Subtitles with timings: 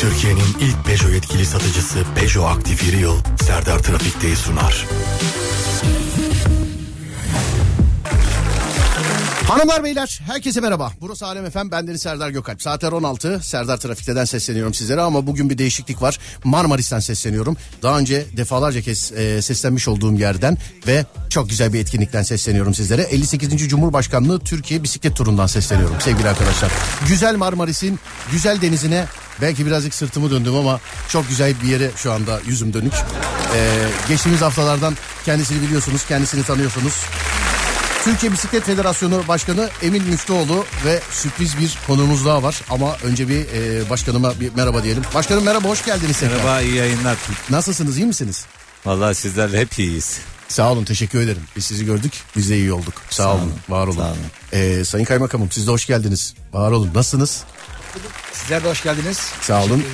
[0.00, 3.16] Türkiye'nin ilk Peugeot yetkili satıcısı Peugeot Aktif Yıl
[3.46, 4.86] Serdar Trafik'teyi sunar.
[9.48, 10.92] Hanımlar beyler herkese merhaba.
[11.00, 12.62] Burası Alem Efem bendeniz Serdar Gökalp.
[12.62, 16.18] Saatler 16 Serdar Trafik'ten sesleniyorum sizlere ama bugün bir değişiklik var.
[16.44, 17.56] Marmaris'ten sesleniyorum.
[17.82, 23.02] Daha önce defalarca kez e, seslenmiş olduğum yerden ve çok güzel bir etkinlikten sesleniyorum sizlere.
[23.02, 23.68] 58.
[23.68, 26.72] Cumhurbaşkanlığı Türkiye bisiklet turundan sesleniyorum sevgili arkadaşlar.
[27.08, 27.98] Güzel Marmaris'in
[28.32, 29.06] güzel denizine
[29.42, 32.92] belki birazcık sırtımı döndüm ama çok güzel bir yere şu anda yüzüm dönük.
[33.56, 36.94] E, geçtiğimiz haftalardan kendisini biliyorsunuz kendisini tanıyorsunuz.
[38.04, 42.60] Türkiye Bisiklet Federasyonu Başkanı Emin Müftüoğlu ve sürpriz bir konuğumuz daha var.
[42.70, 45.02] Ama önce bir e, başkanıma bir merhaba diyelim.
[45.14, 46.36] Başkanım merhaba hoş geldiniz tekrar.
[46.36, 47.16] Merhaba iyi yayınlar.
[47.50, 48.44] Nasılsınız iyi misiniz?
[48.86, 50.18] Vallahi sizlerle hep iyiyiz.
[50.48, 51.42] Sağ olun teşekkür ederim.
[51.56, 52.94] Biz sizi gördük biz de iyi olduk.
[53.10, 53.96] Sağ, Sağ olun, olun, var olun.
[53.96, 54.16] sağ olun.
[54.52, 56.34] Ee, Sayın Kaymakamım siz de hoş geldiniz.
[56.52, 57.42] Var olun nasılsınız?
[58.32, 59.18] Sizler de hoş geldiniz.
[59.40, 59.84] Sağ olun.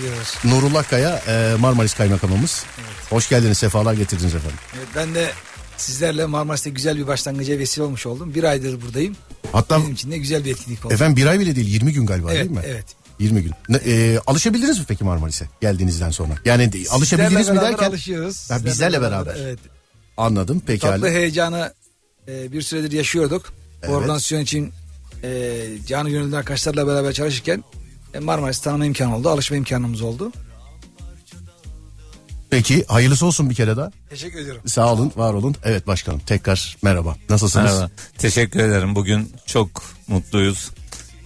[0.45, 2.64] Nurullah Kaya e, Marmaris Kaymakamımız.
[3.10, 4.58] Hoş geldiniz sefalar getirdiniz efendim.
[4.78, 5.30] Evet, ben de
[5.77, 8.34] sizlerle Marmaris'te güzel bir başlangıca vesile olmuş oldum.
[8.34, 9.17] Bir aydır buradayım.
[9.52, 10.94] Hatta Benim için de güzel bir etkinlik oldu.
[10.94, 12.62] efendim bir ay bile değil 20 gün galiba evet, değil mi?
[12.67, 12.84] evet.
[13.19, 13.52] 20 gün.
[13.69, 16.33] Ne, e, alışabildiniz mi peki Marmaris'e geldiğinizden sonra?
[16.44, 18.36] Yani de- alışabildiniz mi beraber derken alışıyoruz.
[18.36, 19.36] Sizlerle bizlerle beraber.
[19.41, 19.58] Evet.
[20.17, 20.92] anladım pekala.
[20.92, 21.74] Tatlı heyecanı
[22.28, 23.52] e, bir süredir yaşıyorduk.
[23.83, 23.91] Evet.
[23.91, 24.72] Bu organizasyon için
[25.24, 27.64] e, canı gönülden arkadaşlarla beraber çalışırken
[28.17, 29.28] e, Marmaris'i tanıma imkanı oldu.
[29.31, 30.33] Alışma imkanımız oldu.
[32.50, 33.91] Peki hayırlısı olsun bir kere daha.
[34.11, 34.62] Teşekkür ediyorum.
[34.67, 35.56] Sağ olun, var olun.
[35.64, 37.17] Evet başkanım tekrar merhaba.
[37.31, 37.73] Nasılsınız?
[37.73, 37.91] Merhaba.
[38.19, 38.95] Teşekkür ederim.
[38.95, 40.70] Bugün çok mutluyuz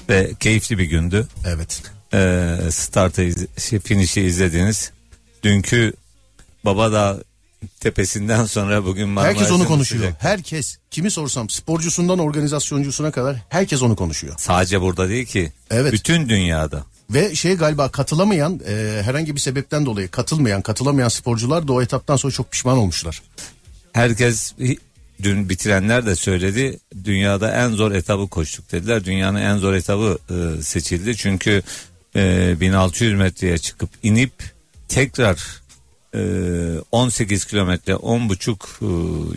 [0.08, 1.28] ve keyifli bir gündü.
[1.46, 1.82] Evet.
[2.14, 4.92] Ee, startı iz- finişi izlediniz.
[5.42, 5.92] Dünkü
[6.64, 7.18] Babadağ
[7.80, 10.04] tepesinden sonra bugün Marmaris'e herkes onu konuşuyor.
[10.04, 10.22] sıcak.
[10.22, 10.76] Herkes.
[10.90, 14.34] Kimi sorsam sporcusundan organizasyoncusuna kadar herkes onu konuşuyor.
[14.38, 15.52] Sadece burada değil ki.
[15.70, 15.92] Evet.
[15.92, 16.84] Bütün dünyada.
[17.10, 22.16] Ve şey galiba katılamayan e, herhangi bir sebepten dolayı katılmayan katılamayan sporcular da o etaptan
[22.16, 23.22] sonra çok pişman olmuşlar.
[23.92, 24.54] Herkes
[25.22, 26.78] dün bitirenler de söyledi.
[27.04, 29.04] Dünyada en zor etabı koştuk dediler.
[29.04, 31.16] Dünyanın en zor etabı e, seçildi.
[31.16, 31.62] Çünkü
[32.16, 34.32] e, 1600 metreye çıkıp inip
[34.88, 35.59] tekrar
[36.92, 38.86] 18 kilometre 10 buçuk e,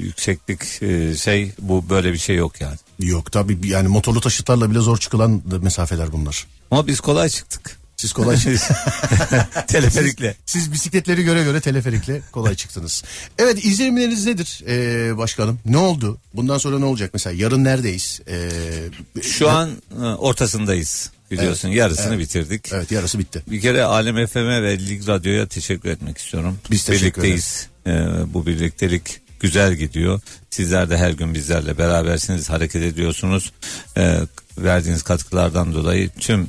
[0.02, 2.78] yükseklik e, şey bu böyle bir şey yok yani.
[3.00, 6.48] Yok tabii yani motorlu taşıtlarla bile zor çıkılan mesafeler bunlar.
[6.72, 7.84] Ama biz kolay çıktık.
[7.98, 8.38] Siz kolay
[9.68, 10.36] Teleferikle.
[10.46, 13.04] Siz bisikletleri göre göre teleferikle kolay çıktınız.
[13.38, 15.60] Evet izlenimleriniz nedir ee, başkanım?
[15.66, 16.18] Ne oldu?
[16.34, 17.10] Bundan sonra ne olacak?
[17.14, 18.22] Mesela yarın neredeyiz?
[18.28, 19.70] Ee, Şu an
[20.02, 22.20] e, ortasındayız biliyorsun yarısını evet.
[22.20, 22.74] bitirdik.
[22.74, 23.44] Evet yarısı bitti.
[23.48, 26.58] Bir kere Alem FM'e ve Lig Radyo'ya teşekkür etmek istiyorum.
[26.72, 27.68] Biz teşekkür Birlikteyiz.
[27.88, 27.92] Ee,
[28.28, 30.22] bu birliktelik güzel gidiyor.
[30.50, 33.54] Sizler de her gün bizlerle berabersiniz, hareket ediyorsunuz.
[33.98, 34.20] Ee,
[34.58, 36.48] verdiğiniz katkılardan dolayı tüm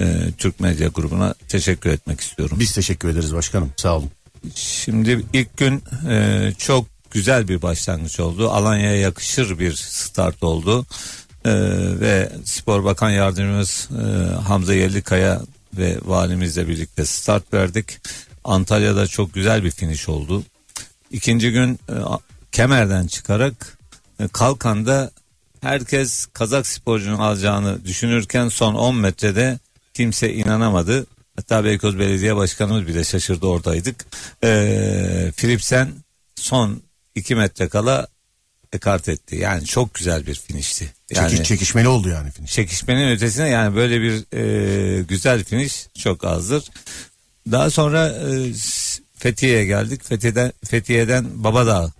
[0.00, 2.56] e, Türk Medya grubuna teşekkür etmek istiyorum.
[2.60, 3.72] Biz teşekkür ederiz başkanım.
[3.76, 4.10] Sağ olun.
[4.54, 8.50] Şimdi ilk gün e, çok güzel bir başlangıç oldu.
[8.50, 10.86] Alanya'ya yakışır bir start oldu.
[11.44, 11.50] E,
[12.00, 15.40] ve Spor Bakan Yardımcımız e, Hamza Yerlikaya
[15.78, 17.98] ve valimizle birlikte start verdik.
[18.44, 20.44] Antalya'da çok güzel bir finish oldu.
[21.10, 21.94] İkinci gün e,
[22.52, 23.78] Kemer'den çıkarak
[24.20, 25.10] e, Kalkan'da
[25.60, 29.58] herkes Kazak sporcunun alacağını düşünürken son 10 metrede
[29.94, 31.06] kimse inanamadı.
[31.36, 34.06] Hatta Beykoz Belediye Başkanımız bile şaşırdı oradaydık.
[34.44, 35.92] Ee, Philipsen
[36.34, 36.82] son
[37.14, 38.06] 2 metre kala
[38.72, 39.36] ekart etti.
[39.36, 40.92] Yani çok güzel bir finişti.
[41.16, 42.52] Yani Çekiş, çekişmeli oldu yani finish.
[42.52, 46.64] çekişmenin ötesine yani böyle bir e, güzel finish çok azdır.
[47.50, 48.52] Daha sonra e,
[49.14, 50.04] Fethiye'ye geldik.
[50.04, 51.92] Fethiye'den, Fethiye'den Babadağ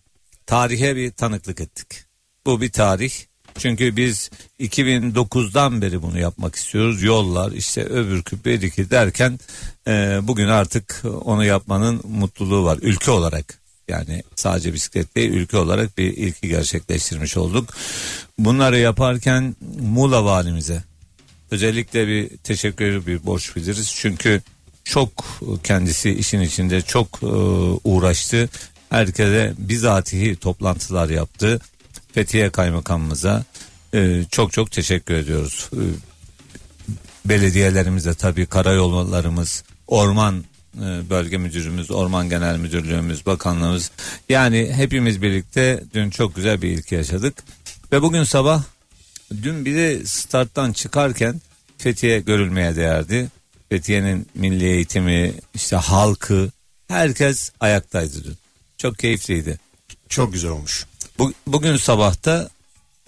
[0.47, 2.05] tarihe bir tanıklık ettik.
[2.47, 3.12] Bu bir tarih.
[3.59, 4.31] Çünkü biz
[4.61, 7.03] 2009'dan beri bunu yapmak istiyoruz.
[7.03, 9.41] Yollar işte öbürkü beriki derken
[9.87, 12.79] e, bugün artık onu yapmanın mutluluğu var.
[12.83, 17.75] Ülke olarak yani sadece bisiklet değil ülke olarak bir ilki gerçekleştirmiş olduk.
[18.38, 20.82] Bunları yaparken Muğla valimize
[21.50, 23.94] özellikle bir teşekkür bir borç biliriz.
[23.97, 24.43] Çünkü
[24.84, 27.26] çok kendisi işin içinde çok e,
[27.84, 28.49] uğraştı.
[28.90, 31.61] Herkese bizatihi toplantılar yaptı.
[32.12, 33.44] Fethiye Kaymakamımıza
[33.94, 35.70] e, çok çok teşekkür ediyoruz.
[35.73, 35.82] E,
[37.25, 40.44] belediyelerimize tabii karayollarımız, orman
[41.10, 43.90] bölge müdürümüz, orman genel müdürlüğümüz, bakanlığımız
[44.28, 47.34] yani hepimiz birlikte dün çok güzel bir ilki yaşadık.
[47.92, 48.62] Ve bugün sabah
[49.42, 51.40] dün bir de starttan çıkarken
[51.78, 53.28] Fethiye görülmeye değerdi.
[53.69, 56.50] Fethiye'nin milli eğitimi, işte halkı,
[56.88, 58.36] herkes ayaktaydı dün.
[58.78, 59.58] Çok keyifliydi.
[60.08, 60.86] Çok güzel olmuş.
[61.19, 62.50] Bu, bugün sabahta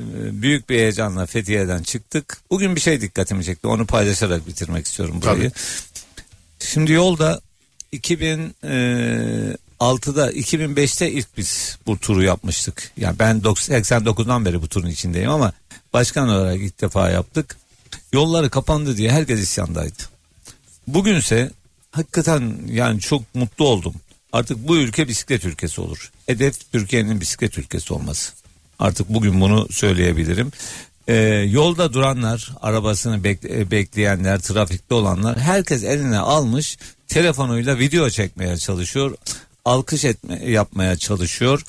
[0.01, 0.05] e,
[0.43, 2.39] büyük bir heyecanla Fethiye'den çıktık.
[2.51, 3.67] Bugün bir şey dikkatimi çekti.
[3.67, 5.53] Onu paylaşarak bitirmek istiyorum burayı.
[6.59, 7.41] Şimdi yolda
[7.95, 12.93] 2006'da 2005'te ilk biz bu turu yapmıştık.
[12.97, 15.53] Yani ben 89'dan beri bu turun içindeyim ama
[15.93, 17.57] başkan olarak ilk defa yaptık.
[18.13, 20.03] Yolları kapandı diye herkes isyandaydı.
[20.87, 21.51] Bugünse
[21.91, 23.95] hakikaten yani çok mutlu oldum.
[24.33, 26.11] Artık bu ülke bisiklet ülkesi olur.
[26.27, 28.33] Hedef Türkiye'nin bisiklet ülkesi olması.
[28.79, 30.53] Artık bugün bunu söyleyebilirim.
[31.09, 31.15] Ee,
[31.51, 36.79] yolda duranlar, arabasını bekle- bekleyenler, trafikte olanlar herkes eline almış
[37.09, 39.17] telefonuyla video çekmeye çalışıyor.
[39.65, 41.63] Alkış etme, yapmaya çalışıyor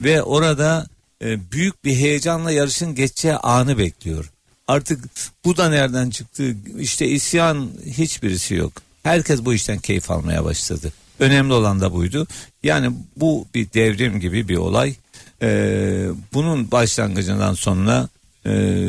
[0.00, 0.86] ve orada
[1.24, 4.30] e, büyük bir heyecanla yarışın geçeceği anı bekliyor.
[4.68, 5.04] Artık
[5.44, 6.56] bu da nereden çıktı?
[6.78, 8.72] İşte isyan hiçbirisi yok.
[9.02, 10.92] Herkes bu işten keyif almaya başladı.
[11.18, 12.26] Önemli olan da buydu.
[12.62, 14.94] Yani bu bir devrim gibi bir olay.
[15.42, 18.08] Ee, bunun başlangıcından sonra
[18.46, 18.84] e,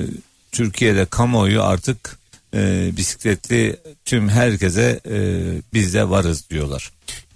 [0.51, 2.19] Türkiye'de kamuoyu artık
[2.53, 5.17] e, bisikletli tüm herkese e,
[5.73, 6.91] biz de varız diyorlar.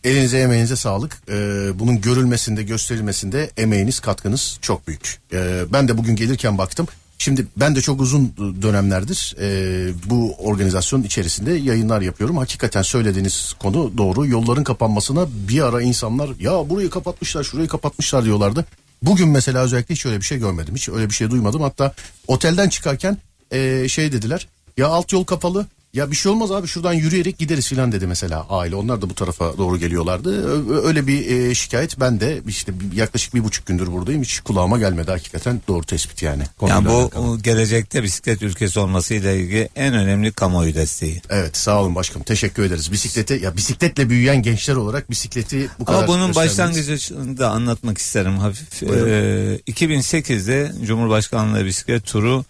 [0.05, 1.21] Elinize emeğinize sağlık.
[1.29, 5.19] Ee, bunun görülmesinde gösterilmesinde emeğiniz katkınız çok büyük.
[5.33, 6.87] Ee, ben de bugün gelirken baktım.
[7.17, 12.37] Şimdi ben de çok uzun dönemlerdir e, bu organizasyonun içerisinde yayınlar yapıyorum.
[12.37, 14.27] Hakikaten söylediğiniz konu doğru.
[14.27, 18.65] Yolların kapanmasına bir ara insanlar ya burayı kapatmışlar şurayı kapatmışlar diyorlardı.
[19.01, 20.75] Bugün mesela özellikle hiç öyle bir şey görmedim.
[20.75, 21.61] Hiç öyle bir şey duymadım.
[21.61, 21.93] Hatta
[22.27, 23.17] otelden çıkarken
[23.51, 24.47] e, şey dediler.
[24.77, 25.65] Ya alt yol kapalı.
[25.93, 28.75] Ya bir şey olmaz abi şuradan yürüyerek gideriz filan dedi mesela aile.
[28.75, 30.61] Onlar da bu tarafa doğru geliyorlardı.
[30.87, 34.21] Öyle bir e, şikayet ben de işte yaklaşık bir buçuk gündür buradayım.
[34.21, 36.43] Hiç kulağıma gelmedi hakikaten doğru tespit yani.
[36.57, 37.39] Konuyla Yani bu alakalı.
[37.41, 41.21] gelecekte bisiklet ülkesi olmasıyla ilgili en önemli kamuoyu desteği.
[41.29, 42.91] Evet sağ olun başkanım teşekkür ederiz.
[42.91, 46.57] Bisiklete ya bisikletle büyüyen gençler olarak bisikleti bu kadar Ama bunun gösterdiniz.
[46.57, 48.81] başlangıcını da anlatmak isterim hafif.
[48.89, 49.09] Buyurun.
[49.09, 52.45] Ee, 2008'de Cumhurbaşkanlığı bisiklet turu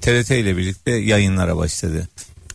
[0.00, 2.08] TRT ile birlikte yayınlara başladı.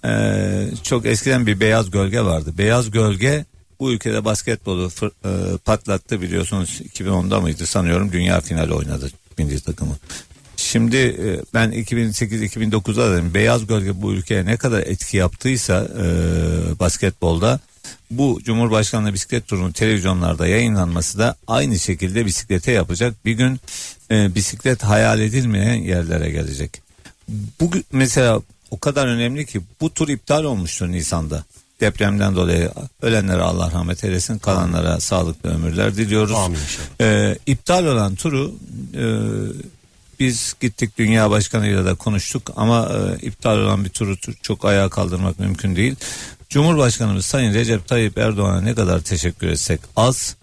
[0.05, 2.53] Ee, çok eskiden bir beyaz gölge vardı.
[2.57, 3.45] Beyaz gölge
[3.79, 9.97] bu ülkede basketbolu fır- e, patlattı biliyorsunuz 2010'da mıydı sanıyorum dünya finali oynadı milli takımı.
[10.57, 16.05] Şimdi e, ben 2008-2009'da dedim beyaz gölge bu ülkeye ne kadar etki yaptıysa e,
[16.79, 17.59] basketbolda
[18.11, 23.25] bu Cumhurbaşkanlığı bisiklet turunun televizyonlarda yayınlanması da aynı şekilde bisiklete yapacak.
[23.25, 23.59] Bir gün
[24.11, 26.81] e, bisiklet hayal edilmeyen yerlere gelecek.
[27.59, 28.41] Bu mesela
[28.71, 31.43] o kadar önemli ki bu tur iptal olmuştu Nisan'da.
[31.81, 36.35] Depremden dolayı ölenlere Allah rahmet eylesin kalanlara sağlıklı ömürler diliyoruz.
[36.35, 36.59] Amin.
[37.01, 38.55] Ee, iptal olan turu
[38.95, 39.03] e,
[40.19, 44.89] biz gittik dünya başkanıyla da konuştuk ama e, iptal olan bir turu tu- çok ayağa
[44.89, 45.95] kaldırmak mümkün değil.
[46.51, 50.35] Cumhurbaşkanımız Sayın Recep Tayyip Erdoğan'a ne kadar teşekkür etsek az.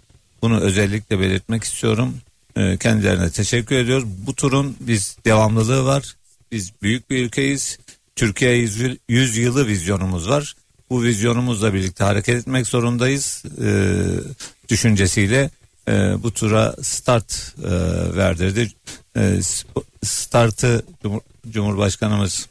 [0.42, 2.14] Bunu özellikle belirtmek istiyorum.
[2.56, 4.04] E, kendilerine teşekkür ediyoruz.
[4.26, 6.14] Bu turun biz devamlılığı var.
[6.52, 7.78] Biz büyük bir ülkeyiz.
[8.16, 10.54] Türkiye 100, yıl- 100 yılı vizyonumuz var.
[10.90, 13.42] Bu vizyonumuzla birlikte hareket etmek zorundayız.
[13.64, 13.94] E,
[14.68, 15.50] düşüncesiyle
[15.88, 17.70] e, bu tura start e,
[18.16, 18.72] verdirdi.
[19.16, 21.20] E, sp- startı Cumhur-
[21.50, 22.46] Cumhurbaşkanımız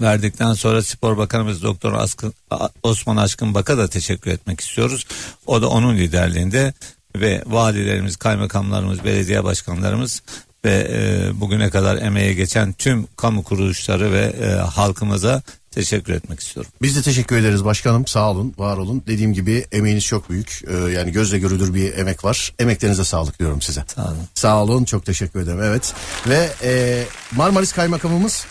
[0.00, 2.34] verdikten sonra Spor Bakanımız Doktor Askın,
[2.82, 5.06] Osman Aşkın Bak'a da teşekkür etmek istiyoruz.
[5.46, 6.72] O da onun liderliğinde
[7.16, 10.22] ve valilerimiz, kaymakamlarımız, belediye başkanlarımız
[10.64, 16.72] ve e, bugüne kadar emeğe geçen tüm kamu kuruluşları ve e, halkımıza teşekkür etmek istiyorum.
[16.82, 18.06] Biz de teşekkür ederiz başkanım.
[18.06, 19.02] Sağ olun, var olun.
[19.06, 20.62] Dediğim gibi emeğiniz çok büyük.
[20.68, 22.52] Ee, yani gözle görülür bir emek var.
[22.58, 23.84] Emeklerinize sağlık diyorum size.
[23.94, 24.18] Sağ olun.
[24.34, 25.62] Sağ olun, çok teşekkür ederim.
[25.62, 25.94] Evet.
[26.28, 27.04] Ve e,
[27.36, 28.46] Marmaris Kaymakamımız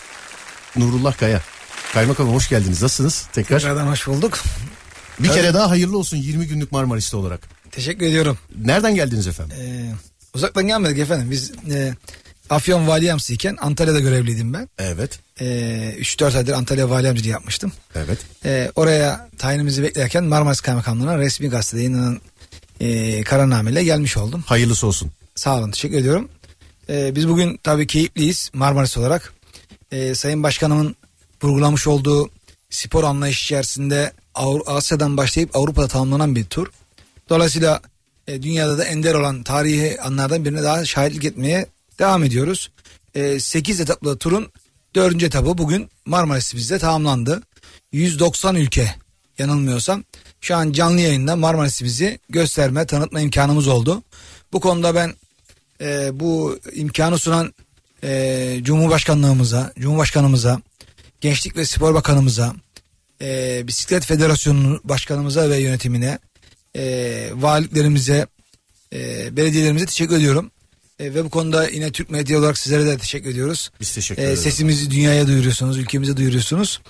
[0.76, 1.40] Nurullah Kaya.
[1.94, 2.82] Kaymakamım hoş geldiniz.
[2.82, 3.26] Nasılsınız?
[3.32, 3.58] Tekrar.
[3.60, 4.38] Tekrardan hoş bulduk.
[5.18, 7.40] Bir kere daha hayırlı olsun 20 günlük Marmaris'te olarak.
[7.70, 8.38] Teşekkür ediyorum.
[8.64, 9.56] Nereden geldiniz efendim?
[9.60, 9.92] Ee,
[10.34, 11.30] uzaktan gelmedik efendim.
[11.30, 11.94] Biz e,
[12.50, 14.68] Afyon Valiyemsi iken Antalya'da görevliydim ben.
[14.78, 15.18] Evet.
[15.40, 15.44] E,
[16.00, 17.72] 3-4 aydır Antalya Valiyemciliği yapmıştım.
[17.94, 18.18] Evet.
[18.44, 22.20] E, oraya tayinimizi beklerken Marmaris Kaymakamlığı'na resmi gazetede yayınlanan
[22.80, 24.44] e, kararnameyle gelmiş oldum.
[24.46, 25.10] Hayırlısı olsun.
[25.34, 26.28] Sağ olun teşekkür ediyorum.
[26.90, 29.32] Ee, biz bugün tabii keyifliyiz Marmaris olarak.
[29.92, 30.96] Ee, Sayın Başkanımın
[31.42, 32.30] vurgulamış olduğu
[32.70, 34.12] spor anlayış içerisinde
[34.66, 36.66] Asya'dan başlayıp Avrupa'da tamamlanan bir tur.
[37.28, 37.80] Dolayısıyla
[38.26, 41.66] e, dünyada da ender olan tarihi anlardan birine daha şahitlik etmeye
[41.98, 42.70] devam ediyoruz.
[43.38, 44.48] 8 etaplı turun
[44.94, 45.22] 4.
[45.22, 47.42] etabı bugün Marmaris'imizde tamamlandı.
[47.92, 48.94] 190 ülke
[49.38, 50.04] yanılmıyorsam
[50.40, 54.02] şu an canlı yayında Marmaris'imizi gösterme, tanıtma imkanımız oldu.
[54.52, 55.14] Bu konuda ben
[55.80, 57.54] e, bu imkanı sunan
[58.04, 60.62] e, Cumhurbaşkanlığımıza, Cumhurbaşkanımıza,
[61.20, 62.54] Gençlik ve Spor Bakanımıza,
[63.22, 66.18] e, Bisiklet Federasyonu Başkanımıza ve yönetimine,
[66.76, 68.26] e, valiliklerimize,
[68.92, 70.50] e, belediyelerimize teşekkür ediyorum.
[71.00, 73.70] E, ve bu konuda yine Türk medya olarak sizlere de teşekkür ediyoruz.
[73.80, 74.40] Biz teşekkür E, ederiz.
[74.40, 76.80] sesimizi dünyaya duyuruyorsunuz, ülkemize duyuruyorsunuz.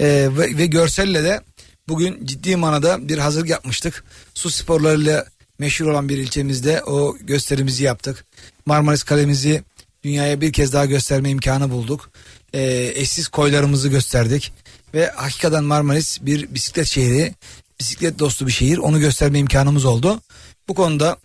[0.00, 1.40] E, ve, ve görselle de
[1.88, 4.04] bugün ciddi manada bir hazırlık yapmıştık.
[4.34, 5.24] Su sporlarıyla
[5.58, 8.24] meşhur olan bir ilçemizde o gösterimizi yaptık.
[8.66, 9.62] Marmaris Kalemizi
[10.04, 12.10] dünyaya bir kez daha gösterme imkanı bulduk.
[12.54, 14.52] Ee, eşsiz koylarımızı gösterdik.
[14.94, 17.34] Ve hakikaten Marmaris bir bisiklet şehri,
[17.80, 18.78] bisiklet dostu bir şehir.
[18.78, 20.20] Onu gösterme imkanımız oldu.
[20.68, 21.16] Bu konuda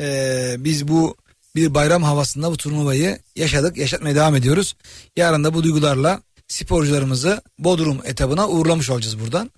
[0.00, 1.16] e, biz bu
[1.56, 4.76] bir bayram havasında bu turnuvayı yaşadık, yaşatmaya devam ediyoruz.
[5.16, 9.50] Yarın da bu duygularla sporcularımızı Bodrum etabına uğurlamış olacağız buradan.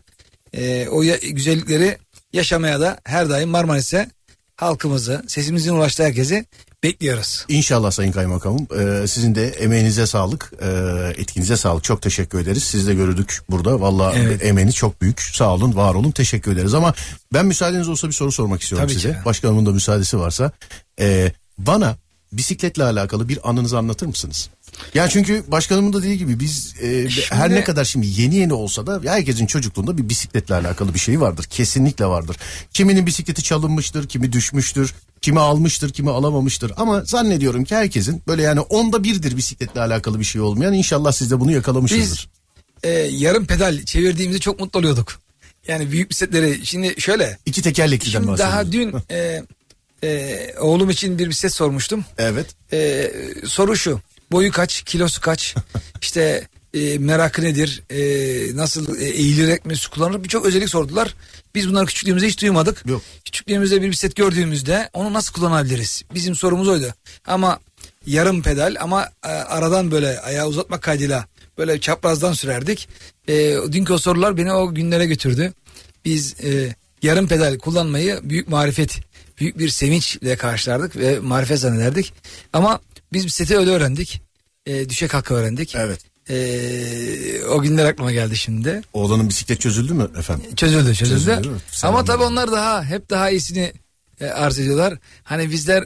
[0.53, 1.99] E, o ya- güzellikleri
[2.33, 4.11] yaşamaya da her daim Marmaris'e
[4.57, 6.45] halkımızı, sesimizin ulaştığı herkesi
[6.87, 7.45] bekliyoruz.
[7.49, 8.67] İnşallah Sayın Kaymakamım.
[8.79, 10.69] Ee, sizin de emeğinize sağlık, e,
[11.23, 11.85] etkinize sağlık.
[11.85, 12.63] Çok teşekkür ederiz.
[12.65, 13.81] Siz de gördük burada.
[13.81, 14.45] Vallahi Evet.
[14.45, 15.21] emeğiniz çok büyük.
[15.21, 16.11] Sağ olun, var olun.
[16.11, 16.75] Teşekkür ederiz.
[16.75, 16.95] Ama
[17.33, 19.13] ben müsaadeniz olsa bir soru sormak istiyorum Tabii size.
[19.13, 19.19] ki.
[19.25, 20.51] Başkanımın da müsaadesi varsa.
[21.01, 21.97] Ee, bana
[22.33, 24.51] bisikletle alakalı bir anınızı anlatır mısınız?
[24.95, 28.87] Yani çünkü başkanımın da dediği gibi biz e, her ne kadar şimdi yeni yeni olsa
[28.87, 31.45] da herkesin çocukluğunda bir bisikletle alakalı bir şey vardır.
[31.45, 32.37] Kesinlikle vardır.
[32.73, 36.73] Kiminin bisikleti çalınmıştır, kimi düşmüştür, kimi almıştır, kimi alamamıştır.
[36.77, 40.75] Ama zannediyorum ki herkesin böyle yani onda birdir bisikletle alakalı bir şey olmayan.
[40.75, 42.29] İnşallah siz de bunu yakalamışsınızdır.
[42.85, 45.21] Biz e, yarım pedal çevirdiğimizde çok mutlu oluyorduk.
[45.69, 47.39] Yani büyük bisikletleri şimdi şöyle.
[47.47, 49.03] İki tekerlekliden Şimdi daha bahsediyoruz.
[49.09, 49.43] dün e,
[50.03, 52.05] e, oğlum için bir bisiklet sormuştum.
[52.19, 52.47] Evet.
[52.73, 53.13] E,
[53.47, 54.01] soru şu.
[54.33, 55.55] Boyu kaç, kilosu kaç,
[56.03, 61.15] işte e, merakı nedir, e, nasıl e, eğilerek mi su kullanır birçok özellik sordular.
[61.55, 62.87] Biz bunları küçüklüğümüzde hiç duymadık.
[62.87, 63.03] Yok.
[63.25, 66.03] Küçüklüğümüzde bir bisiklet gördüğümüzde onu nasıl kullanabiliriz?
[66.15, 66.95] Bizim sorumuz oydu.
[67.27, 67.59] Ama
[68.07, 71.27] yarım pedal ama e, aradan böyle ayağı uzatmak kaydıyla
[71.59, 72.89] böyle çaprazdan sürerdik.
[73.29, 75.53] E, dünkü o sorular beni o günlere götürdü.
[76.05, 79.01] Biz e, yarım pedal kullanmayı büyük marifet,
[79.41, 82.13] büyük bir sevinçle karşılardık ve marifet zannederdik.
[82.53, 82.81] Ama
[83.13, 84.23] biz bisikleti öyle öğrendik.
[84.67, 85.75] E, düşe kalka öğrendik.
[85.75, 86.01] Evet.
[86.31, 88.83] E, o günler aklıma geldi şimdi.
[88.93, 90.55] Oğlanın bisiklet çözüldü mü efendim?
[90.57, 91.25] Çözüldü çözüldü.
[91.25, 91.57] Çözüldü?
[91.83, 93.73] Ama tabii onlar daha hep daha iyisini
[94.21, 94.99] e, arz ediyorlar.
[95.23, 95.85] Hani bizler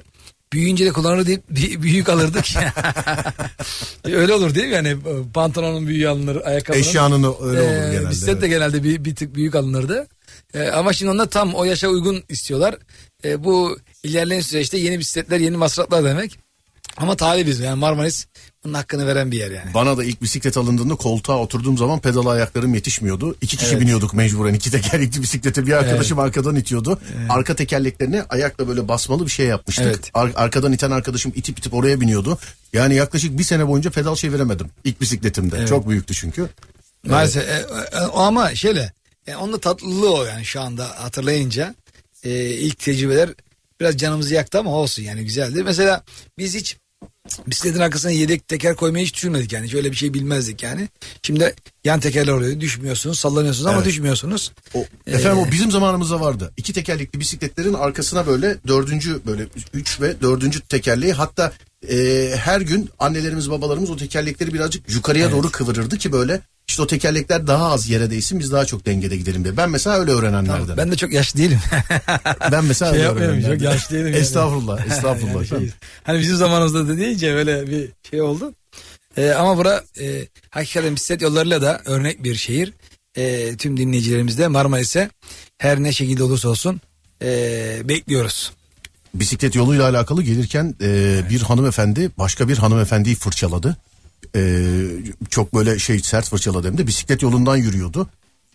[0.53, 1.51] büyüyünce de kullanır deyip
[1.83, 2.45] büyük alırdık.
[4.05, 4.75] öyle olur değil mi?
[4.75, 6.81] Yani e, pantolonun büyüğü alınır, ayakkabının.
[6.83, 8.11] Eşyanın öyle olur Ee, genelde.
[8.11, 10.09] Bisiklet de genelde bir, bir tık büyük alınırdı.
[10.55, 12.77] Ee, ama şimdi onlar tam o yaşa uygun istiyorlar.
[13.25, 16.39] Ee, bu ilerleyen süreçte yeni bisikletler, yeni masraflar demek.
[16.97, 18.27] Ama talibiz yani Marmaris
[18.65, 19.75] bunun hakkını veren bir yer yani.
[19.75, 23.37] Bana da ilk bisiklet alındığında koltuğa oturduğum zaman pedala ayaklarım yetişmiyordu.
[23.41, 23.81] İki kişi Evet.
[23.81, 24.55] biniyorduk mecburen.
[24.55, 27.01] İki tekerlekli bisiklete bir arkadaşım arkadan itiyordu.
[27.29, 29.87] Arka tekerleklerine ayakla böyle basmalı bir şey yapmıştık.
[29.87, 30.11] Evet.
[30.15, 32.39] Ar- arkadan iten arkadaşım itip itip oraya biniyordu.
[32.73, 34.71] Yani yaklaşık bir sene boyunca pedal çeviremedim.
[34.85, 35.67] İlk bisikletimde.
[35.67, 36.49] Çok büyüktü çünkü.
[37.07, 38.93] Maalesef e, e, o ama şöyle
[39.27, 41.75] e, onun da tatlılığı o yani şu anda hatırlayınca
[42.25, 43.31] e, ilk tecrübeler
[43.81, 45.63] biraz canımızı yaktı ama olsun yani güzeldi.
[45.65, 46.03] Mesela
[46.39, 46.77] biz hiç
[47.47, 49.67] bisikletin arkasına yedek teker koymayı hiç düşünmedik yani.
[49.67, 50.89] Hiç öyle bir şey bilmezdik yani.
[51.23, 52.61] Şimdi yan tekerler oluyor.
[52.61, 53.87] Düşmüyorsunuz, sallanıyorsunuz ama Evet.
[53.87, 54.53] düşmüyorsunuz.
[54.75, 56.53] O, efendim o bizim zamanımızda vardı.
[56.57, 61.53] İki tekerlekli bisikletlerin arkasına böyle dördüncü böyle üç ve dördüncü tekerleği hatta
[61.91, 66.87] e, her gün annelerimiz babalarımız o tekerlekleri birazcık yukarıya doğru kıvırırdı ki böyle işte o
[66.87, 69.57] tekerlekler daha az yere değsin biz daha çok dengede gidelim diye.
[69.57, 70.77] Ben mesela öyle öğrenenlerden.
[70.77, 71.59] Ben de çok yaşlı değilim.
[72.53, 74.17] Ben mesela Şey öyle çok yaşlı değilim yani.
[74.17, 75.35] Estağfurullah, estağfurullah.
[75.35, 75.71] Yani şey-
[76.03, 78.55] hani bizim zamanımızda da deyince böyle bir şey oldu.
[79.17, 82.73] Ee, ama bura e, hakikaten bisiklet yollarıyla da örnek bir şehir.
[83.17, 85.11] E, tüm dinleyicilerimiz de Marmaris'e
[85.59, 86.81] her ne şekilde olursa olsun
[87.23, 87.29] e,
[87.85, 88.53] bekliyoruz.
[89.15, 93.77] Bisiklet yoluyla alakalı gelirken e, bir hanımefendi başka bir hanımefendiyi fırçaladı.
[94.37, 94.63] E,
[95.31, 98.09] çok böyle şey sert fırçaladı hem de bisiklet yolundan yürüyordu.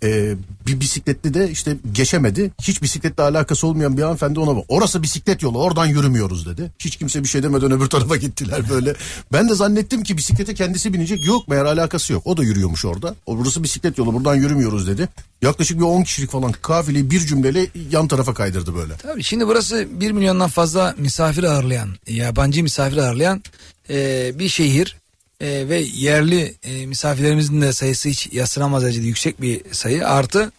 [0.04, 0.36] E,
[0.68, 2.52] bir bisikletli de işte geçemedi.
[2.62, 4.66] Hiç bisikletle alakası olmayan bir hanımefendi ona bak.
[4.68, 6.72] Orası bisiklet yolu oradan yürümüyoruz dedi.
[6.80, 8.96] Hiç kimse bir şey demeden öbür tarafa gittiler böyle.
[9.34, 11.26] Ben de zannettim ki bisiklete kendisi binecek.
[11.26, 12.28] Yok meğer alakası yok.
[12.28, 13.16] O da yürüyormuş orada.
[13.26, 15.10] O burası bisiklet yolu buradan yürümüyoruz dedi.
[15.42, 18.94] Yaklaşık bir 10 kişilik falan kafileyi bir cümleyle yan tarafa kaydırdı böyle.
[18.98, 23.44] Tabii şimdi burası 1 milyondan fazla misafir ağırlayan, yabancı misafir ağırlayan
[23.90, 24.98] e, bir şehir.
[25.42, 30.08] E, ve yerli e, misafirlerimizin de sayısı hiç yaslanamaz derecede yüksek bir sayı.
[30.08, 30.52] Artı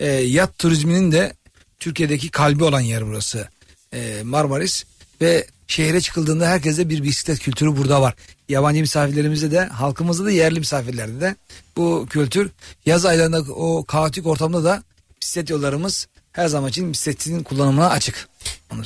[0.00, 1.32] e, yat turizminin de
[1.78, 3.48] Türkiye'deki kalbi olan yer burası
[3.92, 4.84] e, Marmaris.
[5.20, 8.14] Ve şehre çıkıldığında herkeste bir bisiklet kültürü burada var.
[8.48, 11.36] Yabancı misafirlerimizde de halkımızda da yerli misafirlerde de
[11.76, 12.50] bu kültür.
[12.86, 14.82] Yaz aylarında o kaotik ortamda da
[15.22, 18.28] bisiklet yollarımız her zaman için bisikletin kullanımına açık.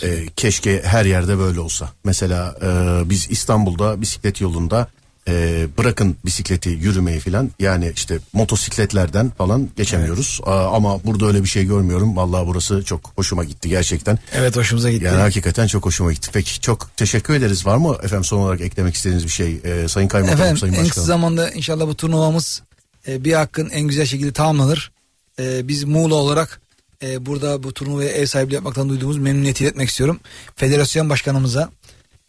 [0.03, 1.93] E, keşke her yerde böyle olsa.
[2.05, 4.89] Mesela e, biz İstanbul'da bisiklet yolunda
[5.29, 10.41] e, bırakın bisikleti yürümeyi filan yani işte motosikletlerden falan geçemiyoruz.
[10.45, 12.17] Aa, ama burada öyle bir şey görmüyorum.
[12.17, 14.19] Vallahi burası çok hoşuma gitti gerçekten.
[14.35, 15.05] evet hoşumuza gitti.
[15.05, 16.31] Yani hakikaten çok hoşuma gitti.
[16.33, 17.67] Peki çok teşekkür ederiz.
[17.67, 19.61] Var mı efendim son olarak eklemek istediğiniz bir şey?
[19.65, 21.07] E, Sayın Kaymakam, Efendim Sayın en kısa Başkanım.
[21.07, 22.63] zamanda inşallah bu turnuvamız
[23.09, 24.93] e, bir hakkın en güzel şekilde tamamlanır.
[25.39, 26.61] Ee, biz Muğla olarak
[27.03, 30.21] e, burada bu turnuvaya ev sahipliği yapmaktan duyduğumuz memnuniyeti iletmek istiyorum.
[30.57, 31.71] Federasyon başkanımıza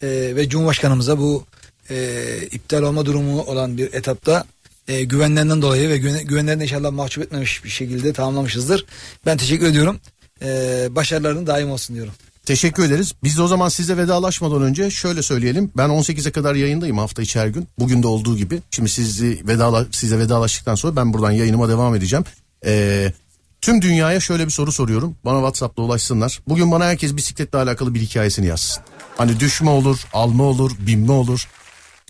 [0.02, 1.44] e, ve Cumhurbaşkanımıza bu
[1.90, 4.44] e, iptal olma durumu olan bir etapta
[4.88, 8.86] e, güvenlerinden dolayı ve güven, güvenlerini inşallah mahcup etmemiş bir şekilde tamamlamışızdır.
[9.26, 10.00] Ben teşekkür ediyorum.
[10.42, 10.48] E,
[10.90, 12.12] başarılarının daim olsun diyorum.
[12.46, 13.14] Teşekkür ederiz.
[13.22, 15.70] Biz de o zaman size vedalaşmadan önce şöyle söyleyelim.
[15.76, 17.68] Ben 18'e kadar yayındayım hafta içi her gün.
[17.78, 18.60] Bugün de olduğu gibi.
[18.70, 22.24] Şimdi sizi vedala, size vedalaştıktan sonra ben buradan yayınıma devam edeceğim.
[22.66, 23.12] Ee,
[23.60, 25.16] tüm dünyaya şöyle bir soru soruyorum.
[25.24, 26.40] Bana WhatsApp'ta ulaşsınlar.
[26.48, 28.82] Bugün bana herkes bisikletle alakalı bir hikayesini yazsın.
[29.16, 31.48] Hani düşme olur, alma olur, binme olur.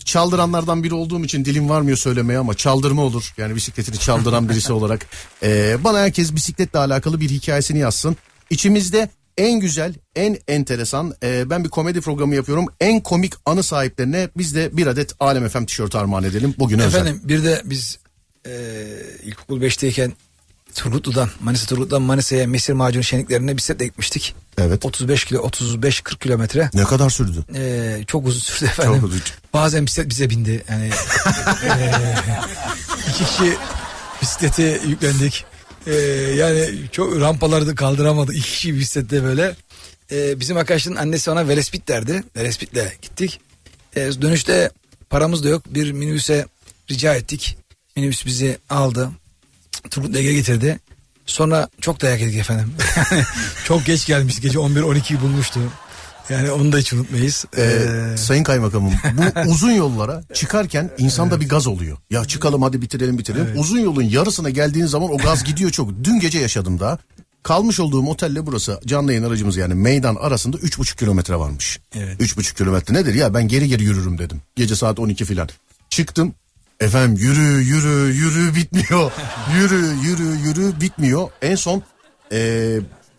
[0.07, 3.33] Çaldıranlardan biri olduğum için dilim varmıyor söylemeye ama çaldırma olur.
[3.37, 5.05] Yani bisikletini çaldıran birisi olarak.
[5.43, 8.17] Ee, bana herkes bisikletle alakalı bir hikayesini yazsın.
[8.49, 12.65] İçimizde en güzel, en enteresan e, ben bir komedi programı yapıyorum.
[12.79, 16.55] En komik anı sahiplerine biz de bir adet Alem FM tişörtü armağan edelim.
[16.59, 16.99] Bugün özel.
[16.99, 17.99] Efendim bir de biz
[18.45, 18.51] e,
[19.23, 20.11] ilkokul 5'teyken
[20.75, 24.35] Turgutlu'dan Manisa Turgutlu'dan Manisa'ya mesir macunu şenliklerine bisikletle gitmiştik.
[24.57, 24.85] Evet.
[24.85, 26.69] 35 kilo 35-40 kilometre.
[26.73, 27.43] Ne kadar sürdü?
[27.55, 28.95] Ee, çok uzun sürdü efendim.
[28.95, 29.21] Çok uzun.
[29.53, 30.63] Bazen bisiklet bize bindi.
[30.69, 30.89] Yani
[31.63, 31.91] ee,
[33.09, 33.53] iki kişi
[34.21, 35.45] bisiklete yüklendik.
[35.87, 35.93] Ee,
[36.35, 38.33] yani çok rampaları da kaldıramadı.
[38.33, 39.55] İki kişi bisiklette böyle.
[40.11, 42.23] Ee, bizim arkadaşın annesi ona velespit derdi.
[42.35, 43.39] Velespitle gittik.
[43.95, 44.71] Ee, dönüşte
[45.09, 45.63] paramız da yok.
[45.67, 46.45] Bir minibüse
[46.91, 47.57] rica ettik.
[47.95, 49.09] Minibüs bizi aldı.
[49.89, 50.79] Turgut'la geri getirdi.
[51.25, 52.73] Sonra çok dayak yedik efendim.
[53.65, 54.41] çok geç gelmiş.
[54.41, 55.59] Gece 11-12'yi bulmuştu.
[56.29, 57.45] Yani onu da hiç unutmayız.
[57.57, 58.93] Ee, Ee, Sayın Kaymakamım
[59.45, 61.97] bu uzun yollara çıkarken insanda bir gaz oluyor.
[62.09, 63.59] Ya çıkalım hadi bitirelim bitirelim.
[63.59, 65.89] Uzun yolun yarısına geldiğin zaman o gaz gidiyor çok.
[66.03, 66.97] Dün gece yaşadım daha.
[67.43, 71.79] Kalmış olduğum otelle burası canlı yayın aracımız yani meydan arasında üç buçuk kilometre varmış.
[71.95, 72.15] Evet.
[72.19, 74.41] Üç buçuk kilometre nedir ya ben geri geri yürürüm dedim.
[74.55, 75.49] Gece saat 12 filan.
[75.89, 76.33] Çıktım
[76.79, 79.11] efendim yürü yürü yürü bitmiyor.
[79.55, 81.29] yürü yürü yürü bitmiyor.
[81.41, 81.83] En son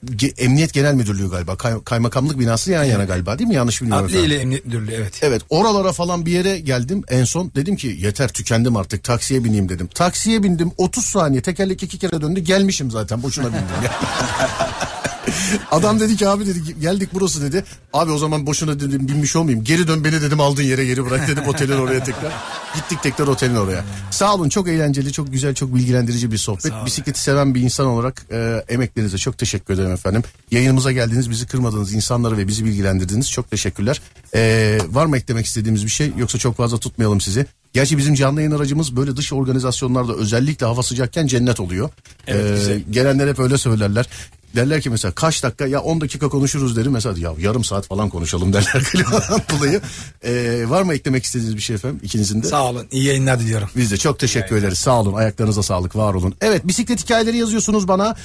[0.07, 4.05] Ge- Emniyet Genel Müdürlüğü galiba Kay- kaymakamlık binası yan yana galiba değil mi yanlış bilmiyorum.
[4.07, 4.31] Adli efendim.
[4.31, 5.21] ile Emniyet Müdürlüğü evet.
[5.23, 9.69] Evet oralara falan bir yere geldim en son dedim ki yeter tükendim artık taksiye bineyim
[9.69, 9.87] dedim.
[9.95, 13.91] Taksiye bindim 30 saniye tekerlek iki kere döndü gelmişim zaten boşuna bindim.
[15.71, 17.65] Adam dedi ki abi dedi geldik burası dedi.
[17.93, 19.65] Abi o zaman boşuna dedim binmiş olmayayım.
[19.65, 22.33] Geri dön beni dedim aldığın yere geri bırak dedim otelin oraya tekrar.
[22.75, 23.85] Gittik tekrar otelin oraya.
[24.11, 26.73] Sağ olun çok eğlenceli çok güzel çok bilgilendirici bir sohbet.
[26.87, 30.23] Bisikleti seven bir insan olarak e, emeklerinize çok teşekkür ederim efendim.
[30.51, 34.01] Yayınımıza geldiniz bizi kırmadınız insanları ve bizi bilgilendirdiniz çok teşekkürler.
[34.35, 37.47] E, var mı eklemek istediğimiz bir şey yoksa çok fazla tutmayalım sizi.
[37.73, 41.91] Gerçi bizim canlı yayın aracımız böyle dış organizasyonlarda özellikle hava sıcakken cennet oluyor.
[42.29, 44.07] Ee, gelenler hep öyle söylerler.
[44.57, 48.09] Derler ki mesela kaç dakika ya 10 dakika konuşuruz derim mesela ya yarım saat falan
[48.09, 49.81] konuşalım derler klimadan dolayı.
[50.25, 52.47] Ee, var mı eklemek istediğiniz bir şey efendim ikinizin de?
[52.47, 52.87] Sağ olun.
[52.91, 53.69] iyi yayınlar diliyorum.
[53.77, 54.79] Biz de çok teşekkür ederiz.
[54.79, 55.15] Sağ olun.
[55.15, 55.97] Ayaklarınıza sağlık.
[55.97, 56.35] Var olun.
[56.41, 58.17] Evet bisiklet hikayeleri yazıyorsunuz bana.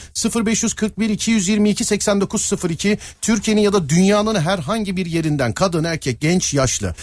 [0.46, 6.96] 0541 222 8902 Türkiye'nin ya da dünyanın herhangi bir yerinden kadın, erkek, genç, yaşlı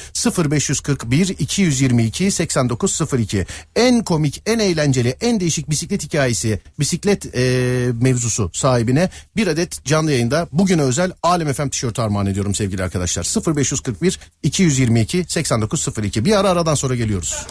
[0.50, 9.09] 0541 222 8902 en komik, en eğlenceli, en değişik bisiklet hikayesi, bisiklet e, mevzusu sahibine
[9.36, 13.56] bir adet canlı yayında bugüne özel Alem FM tişörtü armağan ediyorum sevgili arkadaşlar.
[13.56, 17.46] 0541 222 8902 bir ara aradan sonra geliyoruz.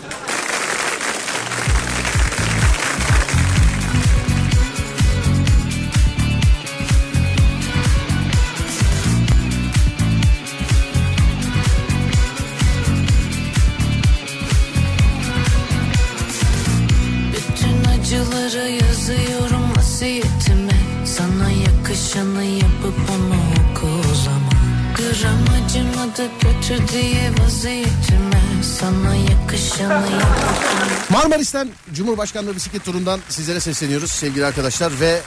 [22.19, 23.35] Yakışanı yapıp onu
[23.71, 24.49] oku o zaman
[24.95, 28.41] Gram acımadı kötü diye vaziyetime
[28.79, 35.21] Sana yakışanı yapıp Marmaris'ten Cumhurbaşkanlığı bisiklet turundan sizlere sesleniyoruz sevgili arkadaşlar ve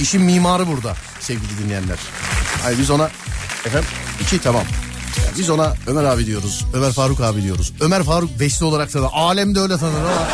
[0.00, 1.98] işin mimarı burada sevgili dinleyenler.
[2.66, 3.10] Ay biz ona
[3.66, 3.88] efendim
[4.20, 4.64] iki tamam.
[5.24, 6.64] Yani biz ona Ömer abi diyoruz.
[6.74, 7.72] Ömer Faruk abi diyoruz.
[7.80, 9.08] Ömer Faruk Besli olarak tanır.
[9.12, 10.28] Alemde öyle tanır ama.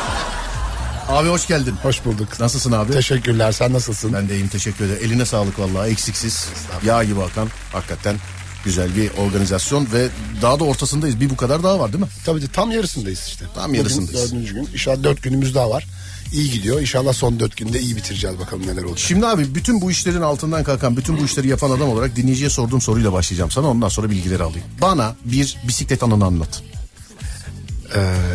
[1.08, 1.74] Abi hoş geldin.
[1.82, 2.40] Hoş bulduk.
[2.40, 2.92] Nasılsın abi?
[2.92, 3.52] Teşekkürler.
[3.52, 4.12] Sen nasılsın?
[4.12, 5.00] Ben de iyiyim teşekkür ederim.
[5.04, 6.48] Eline sağlık vallahi eksiksiz.
[6.84, 8.16] Yağ gibi akan hakikaten
[8.64, 10.08] güzel bir organizasyon ve
[10.42, 11.20] daha da ortasındayız.
[11.20, 12.10] Bir bu kadar daha var değil mi?
[12.24, 13.44] Tabii ki tam yarısındayız işte.
[13.54, 14.32] Tam Bugün yarısındayız.
[14.32, 14.68] Dördüncü gün.
[14.72, 15.86] İnşallah dört günümüz daha var.
[16.32, 16.80] İyi gidiyor.
[16.80, 18.98] İnşallah son dört günde iyi bitireceğiz bakalım neler olacak.
[18.98, 22.80] Şimdi abi bütün bu işlerin altından kalkan, bütün bu işleri yapan adam olarak dinleyiciye sorduğum
[22.80, 23.66] soruyla başlayacağım sana.
[23.68, 24.66] Ondan sonra bilgileri alayım.
[24.82, 26.62] Bana bir bisiklet anını anlat.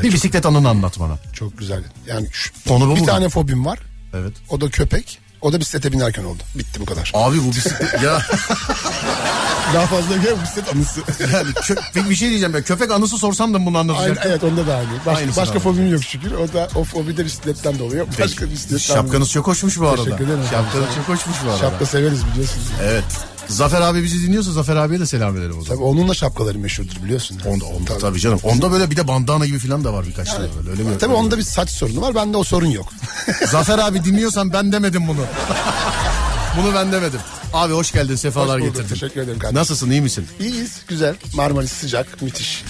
[0.03, 1.17] Bir bisiklet anını anlat bana.
[1.33, 1.83] Çok güzel.
[2.07, 3.05] Yani şu, Konu bu bir mu?
[3.05, 3.79] tane fobim var.
[4.13, 4.33] Evet.
[4.49, 5.19] O da köpek.
[5.41, 6.43] O da bisiklete binerken oldu.
[6.55, 7.11] Bitti bu kadar.
[7.13, 8.21] Abi bu bisiklet ya
[9.73, 11.01] Daha fazla gel bisiklet anısı.
[11.33, 14.25] yani kö- bir şey diyeceğim ben köpek anısı sorsam da bunu anlatacak.
[14.25, 14.89] evet onda da aynı.
[15.05, 16.31] Başka, başka fobim yok şükür.
[16.31, 18.05] O da o fobi de bisikletten dolayı.
[18.19, 20.03] Başka bisikletten Şapkanız çok hoşmuş bu arada.
[20.03, 20.39] Teşekkür ederim.
[20.51, 21.59] Şapkanız çok hoşmuş bu arada.
[21.59, 22.67] Şapka severiz biliyorsunuz.
[22.83, 23.03] Evet.
[23.49, 25.75] Zafer abi bizi dinliyorsa Zafer abiye de selam verelim o zaman.
[25.77, 27.37] Tabii onunla şapkaları meşhurdur biliyorsun.
[27.45, 28.19] Onda, onda tabii.
[28.19, 28.39] canım.
[28.43, 30.69] Onda böyle bir de bandana gibi falan da var birkaç tane böyle.
[30.69, 30.97] Öyle mi?
[30.99, 32.15] Tabii onda bir saç sorunu var.
[32.15, 32.93] Bende o sorun yok.
[33.51, 35.21] Zafer abi dinliyorsan ben demedim bunu.
[36.57, 37.19] bunu ben demedim.
[37.53, 38.15] Abi hoş geldin.
[38.15, 38.93] Sefalar Hoş bulduk, getirdin.
[38.93, 39.59] teşekkür ederim kardeşim.
[39.59, 40.25] Nasılsın iyi misin?
[40.39, 41.15] İyiyiz, güzel.
[41.35, 42.63] Marmaris sıcak, müthiş.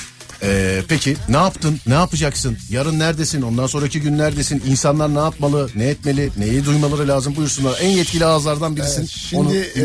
[0.43, 1.79] Ee, peki ne yaptın?
[1.87, 2.57] Ne yapacaksın?
[2.69, 3.41] Yarın neredesin?
[3.41, 4.63] Ondan sonraki gün neredesin?
[4.67, 5.69] İnsanlar ne yapmalı?
[5.75, 6.31] Ne etmeli?
[6.37, 7.35] Neyi duymaları lazım?
[7.35, 7.77] Buyursunlar.
[7.81, 9.09] En yetkili ağızlardan birisin.
[9.37, 9.83] Onu Şimdi e,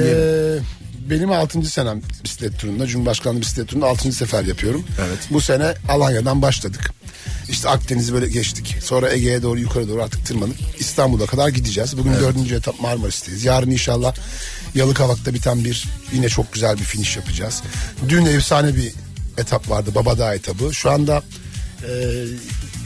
[1.10, 1.62] benim 6.
[1.62, 4.12] senem bisiklet turunda, Cumhurbaşkanlığı bisiklet turunda 6.
[4.12, 4.84] sefer yapıyorum.
[5.06, 5.18] Evet.
[5.30, 6.94] Bu sene Alanya'dan başladık.
[7.48, 8.76] İşte Akdeniz'i böyle geçtik.
[8.82, 11.98] Sonra Ege'ye doğru yukarı doğru artık tırmanıp İstanbul'a kadar gideceğiz.
[11.98, 13.44] Bugün dördüncü etap Marmaris'teyiz.
[13.44, 14.14] Yarın inşallah
[14.74, 17.62] Yalıkavak'ta biten bir yine çok güzel bir finish yapacağız.
[18.08, 18.92] Dün efsane bir
[19.38, 20.74] etap vardı Babadağ etabı.
[20.74, 21.22] Şu anda
[21.82, 21.92] e,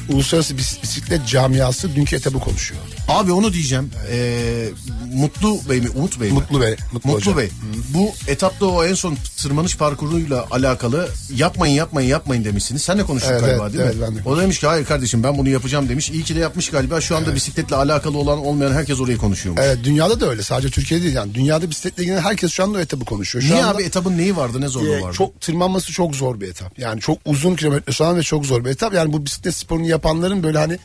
[0.08, 2.80] Uluslararası Bis- Bisiklet Camiası dünkü etabı konuşuyor.
[3.08, 3.90] Abi onu diyeceğim.
[4.12, 4.68] Ee,
[5.14, 5.88] Mutlu Bey mi?
[5.94, 6.34] Umut Bey mi?
[6.34, 6.76] Mutlu Bey.
[6.92, 7.36] Mutlu, Mutlu.
[7.36, 7.48] Bey.
[7.94, 12.82] Bu etapta o en son tırmanış parkuruyla alakalı yapmayın yapmayın yapmayın demişsiniz.
[12.82, 14.24] Sen de konuştun Evet, galiba evet, değil evet, mi?
[14.24, 16.10] de o demiş ki hayır kardeşim ben bunu yapacağım demiş.
[16.10, 17.00] İyi ki de yapmış galiba.
[17.00, 19.62] Şu anda bisikletle alakalı olan olmayan herkes orayı konuşuyormuş.
[19.64, 22.80] Evet dünyada da öyle sadece Türkiye'de değil yani dünyada bisikletle ilgili herkes şu anda o
[22.80, 23.44] etabı konuşuyor.
[23.44, 25.16] Şu Niye anda, abi etabın neyi vardı ne zorluğu e, vardı?
[25.16, 26.78] çok tırmanması çok zor bir etap.
[26.78, 28.94] Yani çok uzun kilometre falan ve çok zor bir etap.
[28.94, 30.78] Yani bu bisiklet sporunu yapanların böyle hani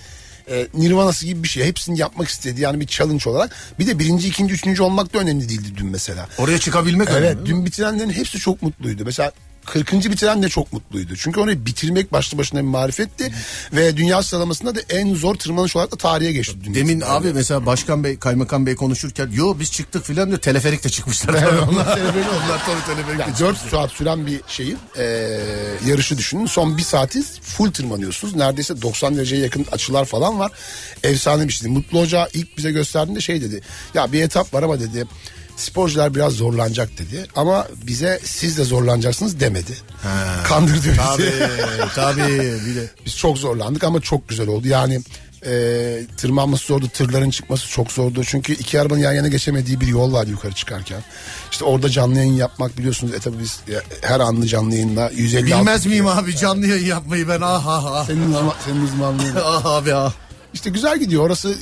[0.49, 1.65] e, nirvanası gibi bir şey.
[1.65, 3.55] Hepsini yapmak istedi yani bir challenge olarak.
[3.79, 6.27] Bir de birinci, ikinci, üçüncü olmak da önemli değildi dün mesela.
[6.37, 9.03] Oraya çıkabilmek Evet önemli, dün bitirenlerin hepsi çok mutluydu.
[9.05, 9.31] Mesela
[9.65, 9.93] 40.
[10.11, 11.13] bitiren de çok mutluydu.
[11.15, 13.33] Çünkü onu bitirmek başlı başına bir marifetti.
[13.73, 16.55] Ve dünya sıralamasında da en zor tırmanış olarak da tarihe geçti.
[16.63, 17.29] Dün Demin itibariyle.
[17.29, 21.33] abi mesela başkan bey, kaymakam bey konuşurken yo biz çıktık filan diyor teleferikle çıkmışlar.
[21.33, 23.47] Evet, onlar, teleferik- onlar tabii teleferikle Yani çıkmışlar.
[23.63, 25.03] 4 saat süren bir şeyi e,
[25.87, 26.45] yarışı düşünün.
[26.45, 28.35] Son bir saati full tırmanıyorsunuz.
[28.35, 30.51] Neredeyse 90 dereceye yakın açılar falan var.
[31.03, 31.71] Efsane bir şey.
[31.71, 33.61] Mutlu Hoca ilk bize gösterdiğinde şey dedi.
[33.93, 35.05] Ya bir etap var ama dedi
[35.57, 37.25] sporcular biraz zorlanacak dedi.
[37.35, 39.77] Ama bize siz de zorlanacaksınız demedi.
[40.43, 40.95] Kandırdı bizi.
[40.95, 41.31] Tabii
[41.95, 42.59] tabii.
[42.67, 44.67] Bir de Biz çok zorlandık ama çok güzel oldu.
[44.67, 45.01] Yani
[45.45, 48.23] e, tırmanması zordu, tırların çıkması çok zordu.
[48.23, 51.03] Çünkü iki arabanın yan yana geçemediği bir yol var yukarı çıkarken.
[51.51, 53.13] İşte orada canlı yayın yapmak biliyorsunuz.
[53.13, 57.27] E tabi biz e, her anlı canlı yayınla 150 bilmez miyim abi canlı yayın yapmayı
[57.27, 58.05] ben ah ah ah.
[58.05, 59.35] Senin, uzman, senin uzmanlığın.
[59.45, 60.13] Ah abi ah.
[60.53, 61.23] İşte güzel gidiyor.
[61.25, 61.55] Orası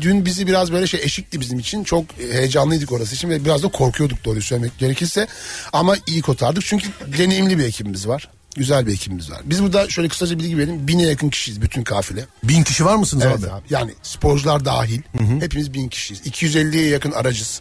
[0.00, 1.84] dün bizi biraz böyle şey eşikti bizim için.
[1.84, 5.26] Çok heyecanlıydık orası için ve biraz da korkuyorduk doğruyu söylemek gerekirse.
[5.72, 8.28] Ama iyi kotardık çünkü deneyimli bir ekibimiz var.
[8.56, 9.40] Güzel bir ekibimiz var.
[9.44, 10.88] Biz burada şöyle kısaca bilgi verelim.
[10.88, 12.26] Bine yakın kişiyiz bütün kafile.
[12.44, 13.50] Bin kişi var mısınız Evet abi?
[13.50, 13.62] abi.
[13.70, 15.00] Yani sporcular dahil.
[15.40, 16.20] Hepimiz bin kişiyiz.
[16.26, 17.60] 250'ye yakın aracız.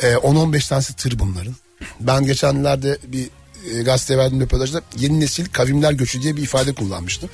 [0.00, 1.54] Ee, 10-15 tanesi tır bunların.
[2.00, 3.30] Ben geçenlerde bir
[3.74, 7.30] e, gazeteye verdiğim röportajda yeni nesil kavimler göçü diye bir ifade kullanmıştım.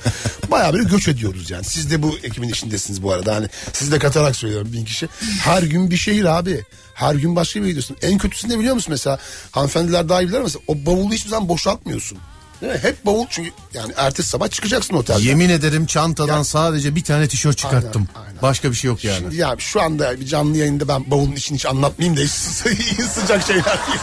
[0.51, 1.63] Bayağı böyle göç ediyoruz yani.
[1.63, 3.35] Siz de bu ekibin içindesiniz bu arada.
[3.35, 5.07] Hani siz de katarak söylüyorum bin kişi.
[5.41, 6.63] Her gün bir şehir abi.
[6.93, 7.97] Her gün başka bir gidiyorsun.
[8.01, 9.19] En kötüsü ne biliyor musun mesela?
[9.51, 10.63] Hanımefendiler daha iyi bilir mesela.
[10.67, 12.17] O bavulu hiçbir zaman boşaltmıyorsun.
[12.61, 12.79] Değil mi?
[12.81, 15.19] Hep bavul çünkü yani ertesi sabah çıkacaksın otelden.
[15.19, 18.07] Yemin ederim çantadan Ya- sadece bir tane tişört çıkarttım.
[18.15, 18.41] Aynen, aynen.
[18.41, 19.17] Başka bir şey yok yani.
[19.19, 22.31] Şimdi ya şu anda bir canlı yayında ben bavulun içini hiç anlatmayayım da hiç
[23.11, 23.99] sıcak şeyler değil.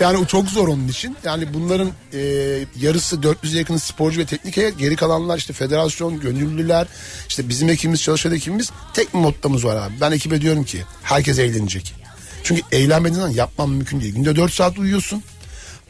[0.00, 1.16] Yani o çok zor onun için.
[1.24, 2.20] Yani bunların e,
[2.80, 4.78] yarısı 400'e yakın sporcu ve teknik heyet.
[4.78, 6.86] Geri kalanlar işte federasyon, gönüllüler,
[7.28, 8.70] işte bizim ekibimiz, çalışan ekibimiz.
[8.94, 9.18] Tek bir
[9.64, 9.92] var abi.
[10.00, 11.94] Ben ekibe diyorum ki herkes eğlenecek.
[12.44, 14.14] Çünkü eğlenmediğinden yapmam mümkün değil.
[14.14, 15.22] Günde 4 saat uyuyorsun.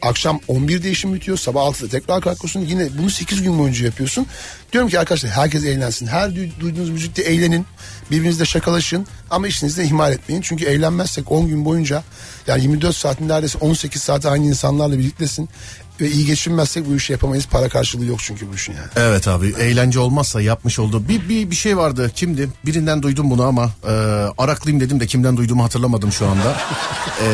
[0.01, 1.37] Akşam 11'de işin bitiyor.
[1.37, 2.59] Sabah 6'da tekrar kalkıyorsun.
[2.61, 4.25] Yine bunu 8 gün boyunca yapıyorsun.
[4.73, 6.07] Diyorum ki arkadaşlar herkes eğlensin.
[6.07, 7.65] Her duy- duyduğunuz müzikte eğlenin.
[8.11, 9.07] Birbirinizle şakalaşın.
[9.29, 10.41] Ama işinizi de ihmal etmeyin.
[10.41, 12.03] Çünkü eğlenmezsek 10 gün boyunca
[12.47, 15.49] yani 24 saatin neredeyse 18 saati aynı insanlarla birliktesin.
[16.01, 17.47] Ve iyi geçinmezsek bu işi yapamayız.
[17.51, 18.87] Para karşılığı yok çünkü bu işin yani.
[18.95, 23.43] Evet abi eğlence olmazsa yapmış olduğu bir, bir, bir şey vardı kimdi birinden duydum bunu
[23.43, 23.91] ama e,
[24.37, 26.57] araklıyım dedim de kimden duyduğumu hatırlamadım şu anda.
[27.23, 27.27] e,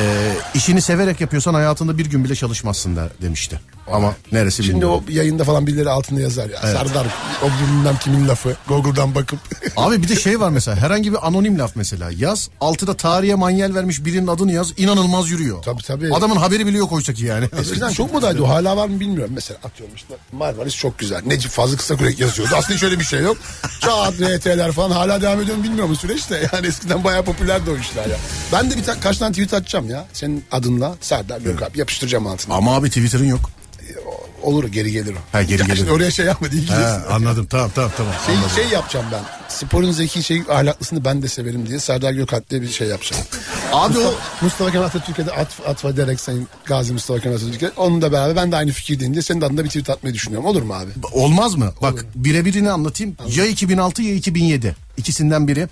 [0.53, 3.59] işini severek yapıyorsan hayatında bir gün bile çalışmazsın da demişti.
[3.91, 5.03] Ama neresi Şimdi bilmiyorum.
[5.07, 6.61] o yayında falan birileri altında yazar ya.
[6.61, 7.07] Serdar
[7.43, 8.55] o bilmem kimin lafı.
[8.67, 9.39] Google'dan bakıp.
[9.77, 13.75] Abi bir de şey var mesela herhangi bir anonim laf mesela yaz altıda tarihe manyel
[13.75, 15.63] vermiş birinin adını yaz inanılmaz yürüyor.
[15.63, 16.13] Tabii, tabii.
[16.13, 17.49] Adamın haberi bile yok oysa ki yani.
[17.61, 19.31] Eskiden çok modaydı o hala var mı bilmiyorum.
[19.35, 21.21] Mesela atıyorum işte Marmaris çok güzel.
[21.25, 22.53] Necip Fazıl Kısakürek yazıyordu.
[22.57, 23.37] Aslında şöyle bir şey yok.
[23.81, 26.49] Çağat, RT'ler falan hala devam ediyor mu bilmiyorum bu süreçte.
[26.53, 28.17] Yani eskiden bayağı popülerdi o işler ya.
[28.53, 30.05] Ben de bir ta- kaç tane tweet atacağım ya.
[30.13, 32.55] Senin adınla Serdar Gökalp yapıştıracağım altına.
[32.55, 33.49] Ama abi Twitter'ın yok.
[34.43, 35.17] Olur geri gelir o.
[35.31, 35.77] Ha, geri Ya gelir.
[35.77, 36.75] şimdi Oraya şey yapma değil He,
[37.13, 38.13] anladım tamam tamam tamam.
[38.25, 38.51] Şey, anladım.
[38.55, 39.21] şey yapacağım ben.
[39.49, 43.23] Sporun zeki şey ahlaklısını ben de severim diye Serdar Gökalp diye bir şey yapacağım.
[43.73, 47.69] Abi o Mustafa, Kemal Atatürk'e de at, atfa derek Sayın Gazi Mustafa Kemal Atatürk'e.
[47.77, 50.45] Onunla beraber ben de aynı fikirdeyim diye senin adına bir tweet atmayı düşünüyorum.
[50.49, 50.89] Olur mu abi?
[51.11, 51.73] olmaz mı?
[51.81, 53.15] Bak birebirini anlatayım.
[53.35, 54.75] Ya 2006 ya 2007.
[54.97, 55.67] İkisinden biri.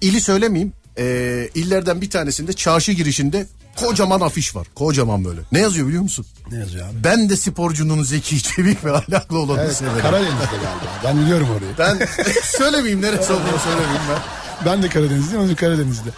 [0.00, 0.72] İli söylemeyeyim.
[0.98, 4.66] Ee, illerden bir tanesinde çarşı girişinde kocaman afiş var.
[4.74, 5.40] Kocaman böyle.
[5.52, 6.26] Ne yazıyor biliyor musun?
[6.52, 7.04] Ne yazıyor abi?
[7.04, 10.00] Ben de sporcunun zeki, çevik ve ahlaklı olanı Evet, severim.
[10.02, 11.00] Karadeniz'de galiba.
[11.04, 11.72] Ben biliyorum orayı.
[11.78, 12.08] Ben
[12.44, 14.47] söylemeyeyim neresi olduğunu söylemeyeyim ben.
[14.66, 16.10] Ben de Karadenizliyim, onun Karadeniz'de.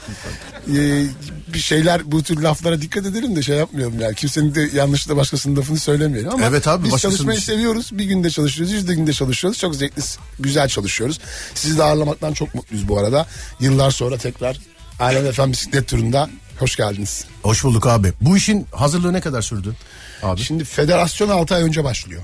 [0.75, 1.07] Ee,
[1.55, 4.15] bir şeyler bu tür laflara dikkat edelim de şey yapmıyorum yani.
[4.15, 7.47] Kimsenin de yanlışlıkla başkasının lafını söylemeyelim ama Evet abi, biz başkasının çalışmayı işi.
[7.47, 7.91] seviyoruz.
[7.93, 9.59] Bir günde çalışıyoruz, yüzde günde çalışıyoruz.
[9.59, 10.03] Çok zevkli,
[10.39, 11.19] güzel çalışıyoruz.
[11.55, 13.27] Sizi de ağırlamaktan çok mutluyuz bu arada.
[13.61, 14.59] Yıllar sonra tekrar
[15.01, 17.25] Alem Efendim bisiklet turunda hoş geldiniz.
[17.43, 18.13] Hoş bulduk abi.
[18.21, 19.75] Bu işin hazırlığı ne kadar sürdü?
[20.23, 20.41] Abi.
[20.41, 22.23] Şimdi federasyon 6 ay önce başlıyor.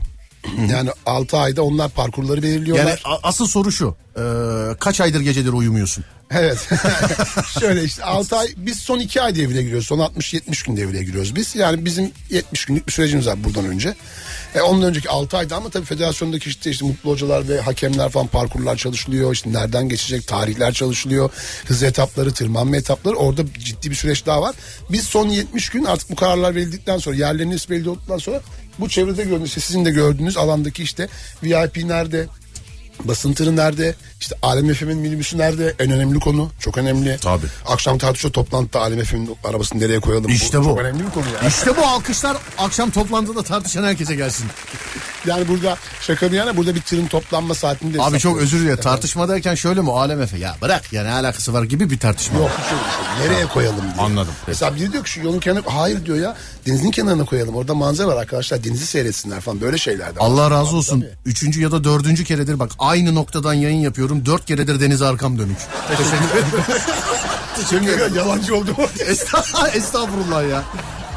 [0.70, 2.86] Yani 6 ayda onlar parkurları belirliyorlar.
[2.86, 3.96] Yani asıl soru şu.
[4.18, 4.22] Ee,
[4.80, 6.04] kaç aydır geceleri uyumuyorsun?
[6.30, 6.68] Evet.
[7.60, 9.86] Şöyle işte 6 ay biz son 2 ay devreye giriyoruz.
[9.86, 11.54] Son 60-70 gün devreye giriyoruz biz.
[11.56, 13.94] Yani bizim 70 günlük bir sürecimiz var buradan önce.
[14.54, 18.26] E, ondan önceki 6 ayda ama tabii federasyondaki işte, işte mutlu hocalar ve hakemler falan
[18.26, 19.32] parkurlar çalışılıyor.
[19.32, 21.30] İşte nereden geçecek tarihler çalışılıyor.
[21.66, 24.54] Hız etapları, tırmanma etapları orada ciddi bir süreç daha var.
[24.90, 28.40] Biz son 70 gün artık bu kararlar verildikten sonra yerlerin hepsi belli olduktan sonra
[28.80, 31.08] bu çevrede gördüğünüz işte sizin de gördüğünüz alandaki işte
[31.42, 32.26] VIP nerede,
[33.04, 33.94] Basın tırı nerede?
[34.20, 35.74] İşte Alem FM'in minibüsü nerede?
[35.78, 36.50] En önemli konu.
[36.60, 37.18] Çok önemli.
[37.22, 37.46] Tabii.
[37.66, 40.30] Akşam tartışıyor toplantıda Alem FM'in arabasını nereye koyalım?
[40.30, 40.64] İşte bu.
[40.64, 41.48] Çok önemli bir konu ya.
[41.48, 44.46] İşte bu alkışlar akşam toplantıda tartışan herkese gelsin.
[45.26, 48.02] Yani burada şaka bir yana burada bir tırın toplanma saatinde.
[48.02, 48.80] Abi çok özür dilerim.
[48.80, 49.92] Tartışma derken şöyle mi?
[49.92, 50.38] Alem Efe.
[50.38, 52.38] Ya bırak ya ne alakası var gibi bir tartışma.
[52.38, 53.26] Yok hiç öyle şey.
[53.26, 54.06] Nereye koyalım diye.
[54.06, 54.34] Anladım.
[54.46, 56.36] Mesela biri diyor ki şu yolun kenarına hayır diyor ya
[56.66, 57.56] denizin kenarına koyalım.
[57.56, 60.24] Orada manzara var arkadaşlar denizi seyretsinler falan böyle şeyler de var.
[60.26, 61.00] Allah razı olsun.
[61.00, 61.10] Tabii.
[61.26, 64.26] Üçüncü ya da dördüncü keredir bak aynı noktadan yayın yapıyorum.
[64.26, 65.58] Dört keredir denize arkam dönük.
[65.88, 66.46] Teşekkür ederim.
[67.56, 68.16] Teşekkür ederim.
[68.16, 68.70] Yalancı oldu.
[68.98, 70.62] Estağ- Estağfurullah ya.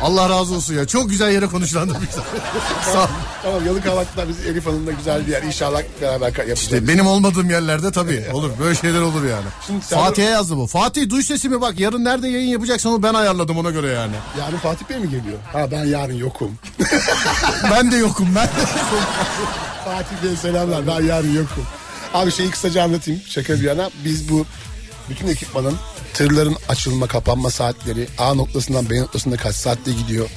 [0.01, 0.87] Allah razı olsun ya.
[0.87, 2.21] Çok güzel yere konuşlandın bize.
[2.93, 3.07] Sağ ol.
[3.43, 5.43] tamam Yalıkavak'ta biz Elif Hanım'la güzel bir yer.
[5.43, 6.59] İnşallah beraber yapacağız.
[6.59, 8.51] İşte benim olmadığım yerlerde tabii olur.
[8.59, 9.45] Böyle şeyler olur yani.
[9.67, 10.67] Şimdi sen- Fatih'e yazdı bu.
[10.67, 14.13] Fatih duy sesimi bak yarın nerede yayın yapacaksan onu ben ayarladım ona göre yani.
[14.39, 15.37] Yarın Fatih Bey mi geliyor?
[15.53, 16.51] Ha ben yarın yokum.
[17.71, 18.47] ben de yokum ben.
[19.85, 21.65] Fatih Bey selamlar ben yarın yokum.
[22.13, 23.89] Abi şeyi kısaca anlatayım şaka bir yana.
[24.05, 24.45] Biz bu
[25.09, 25.75] bütün ekipmanın
[26.13, 30.29] tırların açılma kapanma saatleri A noktasından B noktasına kaç saatte gidiyor.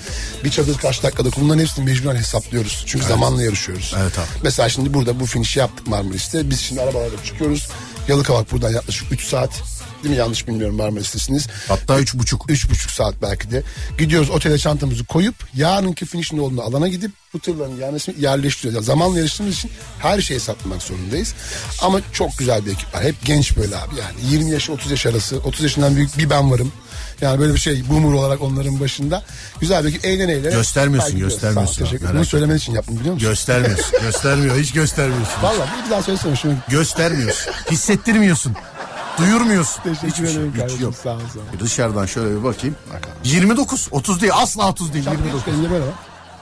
[0.44, 2.84] Bir çadır kaç dakikada bunların hepsini mecburen hesaplıyoruz.
[2.86, 3.94] Çünkü zamanla yarışıyoruz.
[4.02, 4.26] Evet abi.
[4.42, 6.50] Mesela şimdi burada bu finişi yaptık Marmaris'te.
[6.50, 7.68] Biz şimdi arabalarla çıkıyoruz.
[8.08, 9.50] Yalıkavak buradan yaklaşık 3 saat.
[10.02, 11.46] Değil mi yanlış bilmiyorum Marmaris'tesiniz.
[11.68, 12.50] Hatta üç buçuk.
[12.50, 13.62] Üç buçuk saat belki de.
[13.98, 18.74] Gidiyoruz otele çantamızı koyup yarınki finişin olduğu alana gidip bu tırların yerleşimi yerleştiriyoruz.
[18.76, 21.34] Yani zamanla yarıştığımız için her şeyi hesaplamak zorundayız.
[21.82, 23.04] Ama çok güzel bir ekip var.
[23.04, 25.36] Hep genç böyle abi yani 20 yaş 30 yaş arası.
[25.38, 26.72] 30 yaşından büyük bir ben varım.
[27.20, 29.22] Yani böyle bir şey boomer olarak onların başında.
[29.60, 30.54] Güzel bir ekip eğlene eğlene.
[30.54, 32.16] Göstermiyorsun, göstermiyorsun Sağ ol, teşekkür ederim.
[32.16, 33.28] Bunu söylemen için yaptım biliyor musun?
[33.28, 34.00] Göstermiyorsun.
[34.02, 34.56] Göstermiyor.
[34.56, 35.42] Hiç göstermiyorsun.
[35.42, 36.54] Valla bir daha söylesene şunu.
[36.68, 37.52] Göstermiyorsun.
[37.70, 38.56] Hissettirmiyorsun.
[39.18, 39.82] Duyurmuyorsun.
[39.82, 40.94] Teşekkür şey, ederim kardeşim, yok.
[40.94, 41.42] sağ ol, sağ ol.
[41.52, 42.76] Bir dışarıdan şöyle bir bakayım.
[43.24, 43.88] 29.
[43.90, 44.32] 30 değil.
[44.36, 45.06] Asla 30 değil.
[45.10, 45.54] 29.
[45.54, 45.94] Elinde böyle var.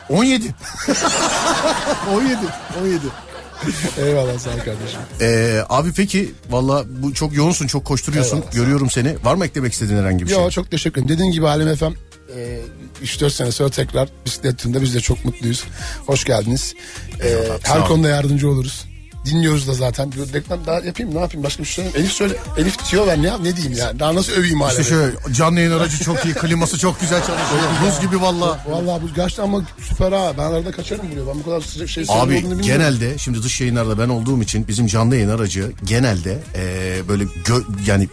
[0.08, 0.54] 17.
[2.14, 2.38] 17.
[2.80, 3.00] 17.
[3.98, 5.00] Eyvallah sağ ol kardeşim.
[5.20, 8.52] Ee, abi peki valla bu çok yoğunsun çok koşturuyorsun Eyvallah.
[8.52, 11.16] Görüyorum seni Var mı eklemek istediğin herhangi bir şey Yo çok teşekkür ederim.
[11.16, 11.84] Dediğin gibi Alem FM
[12.36, 12.60] e,
[13.02, 15.64] 3-4 sene sonra tekrar bisiklet turunda biz de çok mutluyuz.
[16.06, 16.74] Hoş geldiniz.
[17.22, 18.89] E, sağ her konuda yardımcı oluruz.
[19.24, 20.12] Dinliyoruz da zaten.
[20.34, 21.96] Reklam daha yapayım ne yapayım başka bir şey söyleyeyim.
[22.06, 22.36] Elif söyle.
[22.58, 23.98] Elif tiyo ver ne yap ne diyeyim yani.
[23.98, 27.62] Daha nasıl öveyim Alem İşte şöyle canlı yayın aracı çok iyi kliması çok güzel çalışıyor
[27.86, 30.32] Buz gibi valla Vallahi bu gerçekten ama süper ha.
[30.38, 31.26] Ben arada kaçarım buraya.
[31.26, 32.62] Ben bu kadar sıcak şey serin Abi olduğunu bilmiyorum.
[32.66, 37.64] genelde şimdi dış yayınlarda ben olduğum için bizim canlı yayın aracı genelde eee, böyle gö-
[37.86, 38.08] yani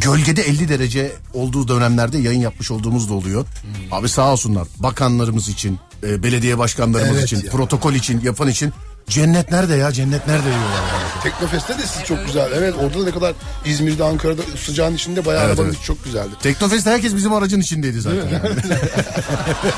[0.00, 3.42] gölgede 50 derece olduğu dönemlerde yayın yapmış olduğumuz da oluyor.
[3.62, 3.92] Hmm.
[3.98, 7.50] Abi sağ olsunlar bakanlarımız için, e, belediye başkanlarımız Evet için, ya.
[7.50, 8.72] protokol için, yapan için
[9.08, 9.92] cennet nerede ya?
[9.92, 10.62] Cennet nerede diyorlar.
[10.92, 11.22] yani.
[11.22, 12.50] Teknofest'te de siz çok güzel.
[12.54, 15.74] Evet orada da ne kadar İzmir'de Ankara'da sıcağın içinde bayağı Evet, evet.
[15.86, 16.30] çok güzeldi.
[16.42, 18.16] Teknofest'te herkes bizim aracın içindeydi zaten.
[18.16, 18.30] yani.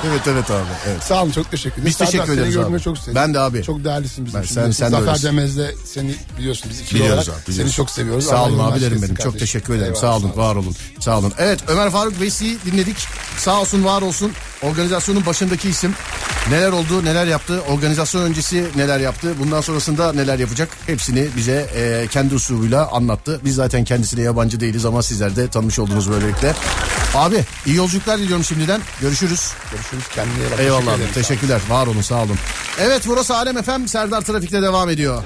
[0.09, 0.65] evet evet abi.
[0.89, 1.03] Evet.
[1.03, 1.87] Sağ olun çok teşekkür ederim.
[1.87, 2.83] Biz teşekkür Serdar, ederiz Seni gördüğüme abi.
[2.85, 3.15] çok sevindim.
[3.23, 3.63] Ben de abi.
[3.63, 4.55] Çok değerlisin bizim Ben- için.
[4.55, 5.23] sen- sen de Zafer.
[5.23, 7.73] Demez'de seni biliyorsun biz ikili Biliyoruz olarak abi, biliyoruz.
[7.73, 8.25] seni çok seviyoruz.
[8.25, 9.03] Sağ olun abilerim benim.
[9.03, 9.39] etsin Çok kardeşim.
[9.47, 9.95] teşekkür ederim.
[9.95, 10.75] Eyvallah, Sağ olun, var olun.
[11.01, 11.33] Sağ olun.
[11.39, 12.97] Evet Ömer Faruk Vesi'yi dinledik.
[13.39, 14.33] Sağ olsun, var olsun.
[14.63, 15.95] organizasyonun başındaki isim.
[16.51, 22.07] Neler oldu, neler yaptı, organizasyon öncesi neler yaptı, bundan sonrasında neler yapacak hepsini bize e,
[22.11, 23.41] kendi usulüyle anlattı.
[23.45, 26.55] Biz zaten kendisine yabancı değiliz ama sizler de tanımış oldunuz böylelikle.
[27.15, 28.81] Abi iyi yolculuklar diliyorum şimdiden.
[29.01, 29.53] Görüşürüz.
[29.73, 30.61] Görüşürüz kendine iyi bak.
[30.61, 31.15] Eyvallah Teşekkür ederim.
[31.15, 31.61] Teşekkürler.
[31.69, 32.37] Var olun sağ olun.
[32.81, 33.87] Evet burası Alem FM.
[33.87, 35.23] Serdar Trafik'te devam ediyor.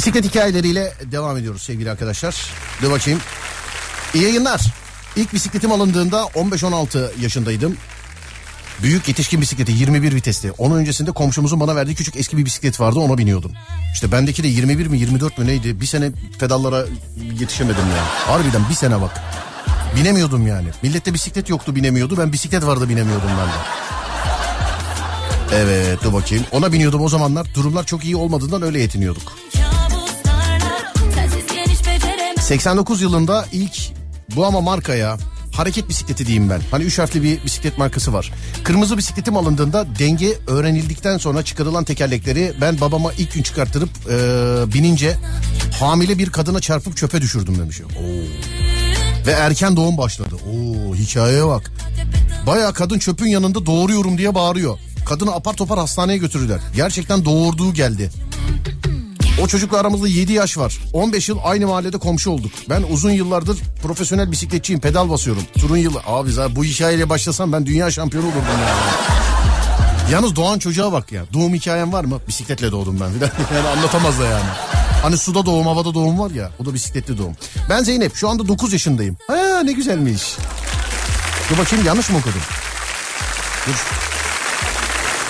[0.00, 2.46] Bisiklet hikayeleriyle devam ediyoruz sevgili arkadaşlar.
[2.82, 3.20] Dur bakayım.
[4.14, 4.60] İyi yayınlar.
[5.16, 7.76] İlk bisikletim alındığında 15-16 yaşındaydım.
[8.82, 10.52] Büyük yetişkin bisikleti 21 vitesli.
[10.52, 13.52] Onun öncesinde komşumuzun bana verdiği küçük eski bir bisiklet vardı ona biniyordum.
[13.94, 15.80] İşte bendeki de 21 mi 24 mü neydi?
[15.80, 16.84] Bir sene pedallara
[17.40, 18.04] yetişemedim ya.
[18.34, 19.20] Harbiden bir sene bak.
[19.96, 20.68] Binemiyordum yani.
[20.82, 22.18] Millette bisiklet yoktu binemiyordu.
[22.18, 23.90] Ben bisiklet vardı binemiyordum ben de.
[25.54, 26.44] Evet dur bakayım.
[26.52, 27.54] Ona biniyordum o zamanlar.
[27.54, 29.32] Durumlar çok iyi olmadığından öyle yetiniyorduk.
[32.50, 33.78] 89 yılında ilk
[34.36, 35.18] bu ama markaya
[35.52, 36.60] hareket bisikleti diyeyim ben.
[36.70, 38.32] Hani üç harfli bir bisiklet markası var.
[38.64, 44.14] Kırmızı bisikletim alındığında denge öğrenildikten sonra çıkarılan tekerlekleri ben babama ilk gün çıkarttırıp e,
[44.74, 45.16] binince
[45.80, 47.80] hamile bir kadına çarpıp çöpe düşürdüm demiş.
[47.80, 48.02] Oo.
[49.26, 50.34] Ve erken doğum başladı.
[50.34, 51.72] Oo hikayeye bak.
[52.46, 54.78] Baya kadın çöpün yanında doğuruyorum diye bağırıyor.
[55.06, 56.60] Kadını apar topar hastaneye götürdüler.
[56.76, 58.10] Gerçekten doğurduğu geldi.
[59.42, 60.78] O çocukla aramızda 7 yaş var.
[60.92, 62.52] 15 yıl aynı mahallede komşu olduk.
[62.68, 64.80] Ben uzun yıllardır profesyonel bisikletçiyim.
[64.80, 65.42] Pedal basıyorum.
[65.58, 66.00] Turun yılı.
[66.06, 68.76] Abi zaten bu hikayeyle başlasam ben dünya şampiyonu olurdum ya.
[70.12, 71.22] Yalnız doğan çocuğa bak ya.
[71.32, 72.20] Doğum hikayem var mı?
[72.28, 73.06] Bisikletle doğdum ben.
[73.56, 74.44] yani anlatamaz da yani.
[75.02, 76.50] Hani suda doğum, havada doğum var ya.
[76.58, 77.36] O da bisikletli doğum.
[77.70, 78.16] Ben Zeynep.
[78.16, 79.16] Şu anda 9 yaşındayım.
[79.26, 80.36] Ha ne güzelmiş.
[81.50, 82.40] Dur bakayım yanlış mı okudum?
[83.66, 84.09] Dur.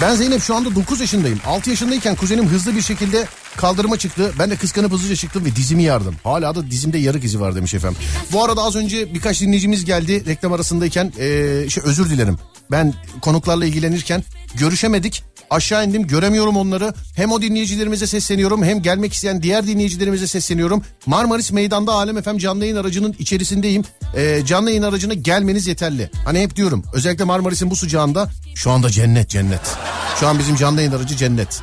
[0.01, 1.41] Ben Zeynep şu anda 9 yaşındayım.
[1.47, 4.33] 6 yaşındayken kuzenim hızlı bir şekilde kaldırıma çıktı.
[4.39, 6.17] Ben de kıskanıp hızlıca çıktım ve dizimi yardım.
[6.25, 7.99] Hala da dizimde yarık izi var demiş efendim.
[8.33, 11.13] Bu arada az önce birkaç dinleyicimiz geldi reklam arasındayken.
[11.19, 12.39] Ee, şey, özür dilerim.
[12.71, 15.25] Ben konuklarla ilgilenirken görüşemedik.
[15.51, 16.95] Aşağı indim göremiyorum onları.
[17.17, 20.83] Hem o dinleyicilerimize sesleniyorum hem gelmek isteyen diğer dinleyicilerimize sesleniyorum.
[21.07, 23.85] Marmaris Meydan'da Alem FM canlı yayın aracının içerisindeyim.
[24.17, 26.11] Ee, canlı yayın aracına gelmeniz yeterli.
[26.25, 29.77] Hani hep diyorum özellikle Marmaris'in bu sıcağında şu anda cennet cennet.
[30.21, 31.61] Şu an bizim canlı yayın aracı cennet.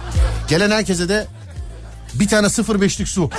[0.47, 1.27] Gelen herkese de
[2.13, 3.29] bir tane 05'lik su.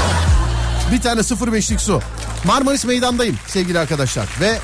[0.92, 2.00] bir tane 05'lik su.
[2.44, 4.26] Marmaris Meydan'dayım sevgili arkadaşlar.
[4.40, 4.58] Ve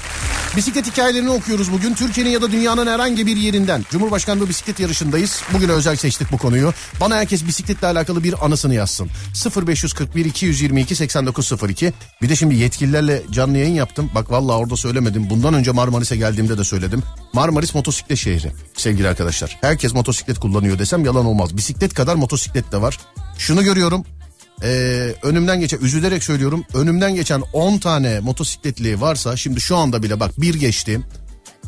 [0.57, 1.95] bisiklet hikayelerini okuyoruz bugün.
[1.95, 3.85] Türkiye'nin ya da dünyanın herhangi bir yerinden.
[3.91, 5.43] Cumhurbaşkanlığı bisiklet yarışındayız.
[5.53, 6.73] Bugün özel seçtik bu konuyu.
[7.01, 9.11] Bana herkes bisikletle alakalı bir anısını yazsın.
[9.67, 11.93] 0541 222 8902.
[12.23, 14.11] Bir de şimdi yetkililerle canlı yayın yaptım.
[14.15, 15.31] Bak vallahi orada söylemedim.
[15.31, 17.03] Bundan önce Marmaris'e geldiğimde de söyledim.
[17.33, 19.59] Marmaris motosiklet şehri sevgili arkadaşlar.
[19.61, 21.57] Herkes motosiklet kullanıyor desem yalan olmaz.
[21.57, 22.99] Bisiklet kadar motosiklet de var.
[23.39, 24.05] Şunu görüyorum.
[24.63, 30.21] Ee, önümden geçen üzülerek söylüyorum önümden geçen 10 tane motosikletli varsa şimdi şu anda bile
[30.21, 31.01] bak bir geçti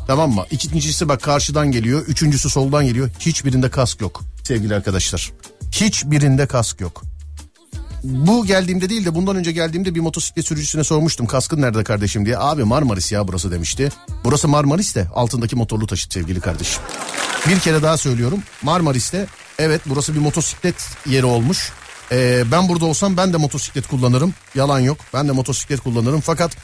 [0.07, 5.31] tamam mı ikincisi bak karşıdan geliyor üçüncüsü soldan geliyor hiçbirinde kask yok sevgili arkadaşlar
[5.71, 7.03] hiçbirinde kask yok
[8.05, 12.37] bu geldiğimde değil de bundan önce geldiğimde bir motosiklet sürücüsüne sormuştum kaskın nerede kardeşim diye.
[12.37, 13.91] Abi Marmaris ya burası demişti.
[14.23, 16.83] Burası Marmaris de altındaki motorlu taşıt sevgili kardeşim.
[17.47, 19.27] Bir kere daha söylüyorum Marmaris'te
[19.59, 20.75] evet burası bir motosiklet
[21.09, 21.71] yeri olmuş.
[22.11, 24.33] Ee, ben burada olsam ben de motosiklet kullanırım.
[24.55, 26.57] Yalan yok ben de motosiklet kullanırım fakat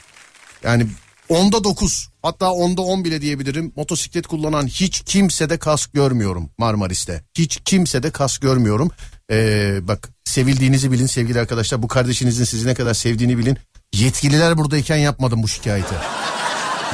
[0.63, 0.88] yani
[1.30, 3.73] onda 9 hatta onda 10 bile diyebilirim.
[3.75, 7.23] Motosiklet kullanan hiç kimsede kask görmüyorum Marmaris'te.
[7.38, 8.91] Hiç kimsede kask görmüyorum.
[9.32, 11.84] Ee, bak sevildiğinizi bilin sevgili arkadaşlar.
[11.84, 13.58] Bu kardeşinizin sizi ne kadar sevdiğini bilin.
[13.93, 15.95] Yetkililer buradayken yapmadım bu şikayeti.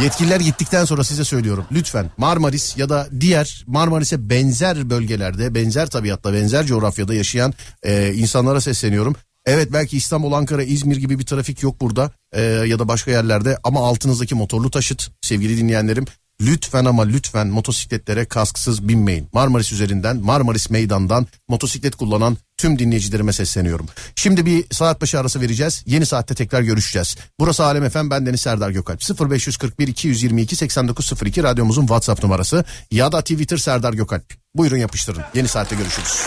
[0.01, 1.65] Yetkililer gittikten sonra size söylüyorum.
[1.71, 8.62] Lütfen Marmaris ya da diğer Marmaris'e benzer bölgelerde, benzer tabiatta, benzer coğrafyada yaşayan e, insanlara
[8.62, 9.15] sesleniyorum.
[9.45, 13.57] Evet belki İstanbul, Ankara, İzmir gibi bir trafik yok burada e, ya da başka yerlerde
[13.63, 16.05] ama altınızdaki motorlu taşıt sevgili dinleyenlerim
[16.41, 19.30] lütfen ama lütfen motosikletlere kasksız binmeyin.
[19.34, 23.86] Marmaris üzerinden, Marmaris meydandan motosiklet kullanan tüm dinleyicilerime sesleniyorum.
[24.15, 25.84] Şimdi bir saat başı arası vereceğiz.
[25.86, 27.15] Yeni saatte tekrar görüşeceğiz.
[27.39, 29.30] Burası Alem FM ben Deniz Serdar Gökalp.
[29.32, 34.34] 0541 222 8902 radyomuzun WhatsApp numarası ya da Twitter Serdar Gökalp.
[34.56, 35.23] Buyurun yapıştırın.
[35.34, 36.21] Yeni saatte görüşürüz.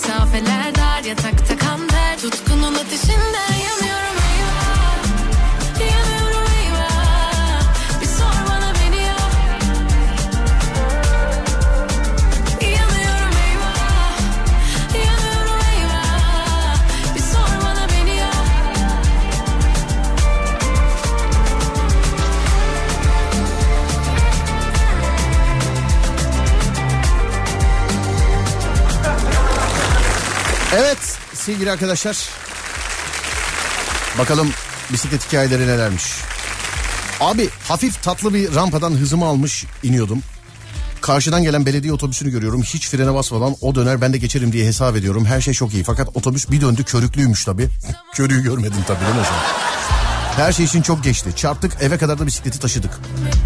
[0.00, 1.49] Mesafeler dar yatakta
[30.76, 32.28] Evet sevgili arkadaşlar.
[34.18, 34.50] Bakalım
[34.92, 36.04] bisiklet hikayeleri nelermiş.
[37.20, 40.22] Abi hafif tatlı bir rampadan hızımı almış iniyordum.
[41.00, 42.62] Karşıdan gelen belediye otobüsünü görüyorum.
[42.62, 45.24] Hiç frene basmadan o döner ben de geçerim diye hesap ediyorum.
[45.24, 47.68] Her şey çok iyi fakat otobüs bir döndü körüklüymüş tabii.
[48.14, 49.26] Körüğü görmedim tabii değil mi?
[50.36, 51.36] Her şey için çok geçti.
[51.36, 52.98] Çarptık eve kadar da bisikleti taşıdık.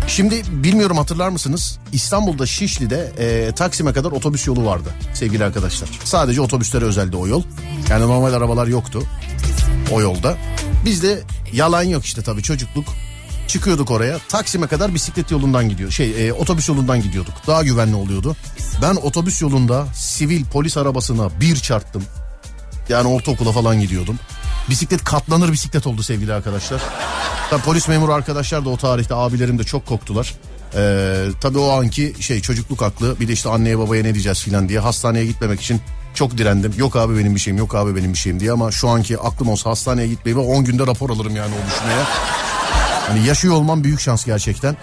[0.07, 1.79] Şimdi bilmiyorum hatırlar mısınız?
[1.93, 5.89] İstanbul'da Şişli'de e, Taksim'e kadar otobüs yolu vardı sevgili arkadaşlar.
[6.05, 7.43] Sadece otobüslere özeldi o yol.
[7.91, 9.03] Yani normal arabalar yoktu
[9.93, 10.37] o yolda.
[10.85, 11.23] Biz de
[11.53, 12.85] yalan yok işte tabii çocukluk.
[13.49, 15.91] Çıkıyorduk oraya Taksim'e kadar bisiklet yolundan gidiyor.
[15.91, 17.35] Şey e, otobüs yolundan gidiyorduk.
[17.47, 18.37] Daha güvenli oluyordu.
[18.83, 22.03] Ben otobüs yolunda sivil polis arabasına bir çarptım.
[22.89, 24.19] Yani ortaokula falan gidiyordum.
[24.71, 26.83] Bisiklet katlanır bisiklet oldu sevgili arkadaşlar.
[27.51, 30.35] Tabii polis memuru arkadaşlar da o tarihte abilerim de çok korktular.
[30.75, 34.69] Ee, tabii o anki şey çocukluk aklı bir de işte anneye babaya ne diyeceğiz filan
[34.69, 35.81] diye hastaneye gitmemek için
[36.15, 36.75] çok direndim.
[36.77, 39.49] Yok abi benim bir şeyim yok abi benim bir şeyim diye ama şu anki aklım
[39.49, 42.03] olsa hastaneye gitmeyi ve 10 günde rapor alırım yani o düşmeye.
[43.09, 44.77] Hani yaşıyor olmam büyük şans gerçekten.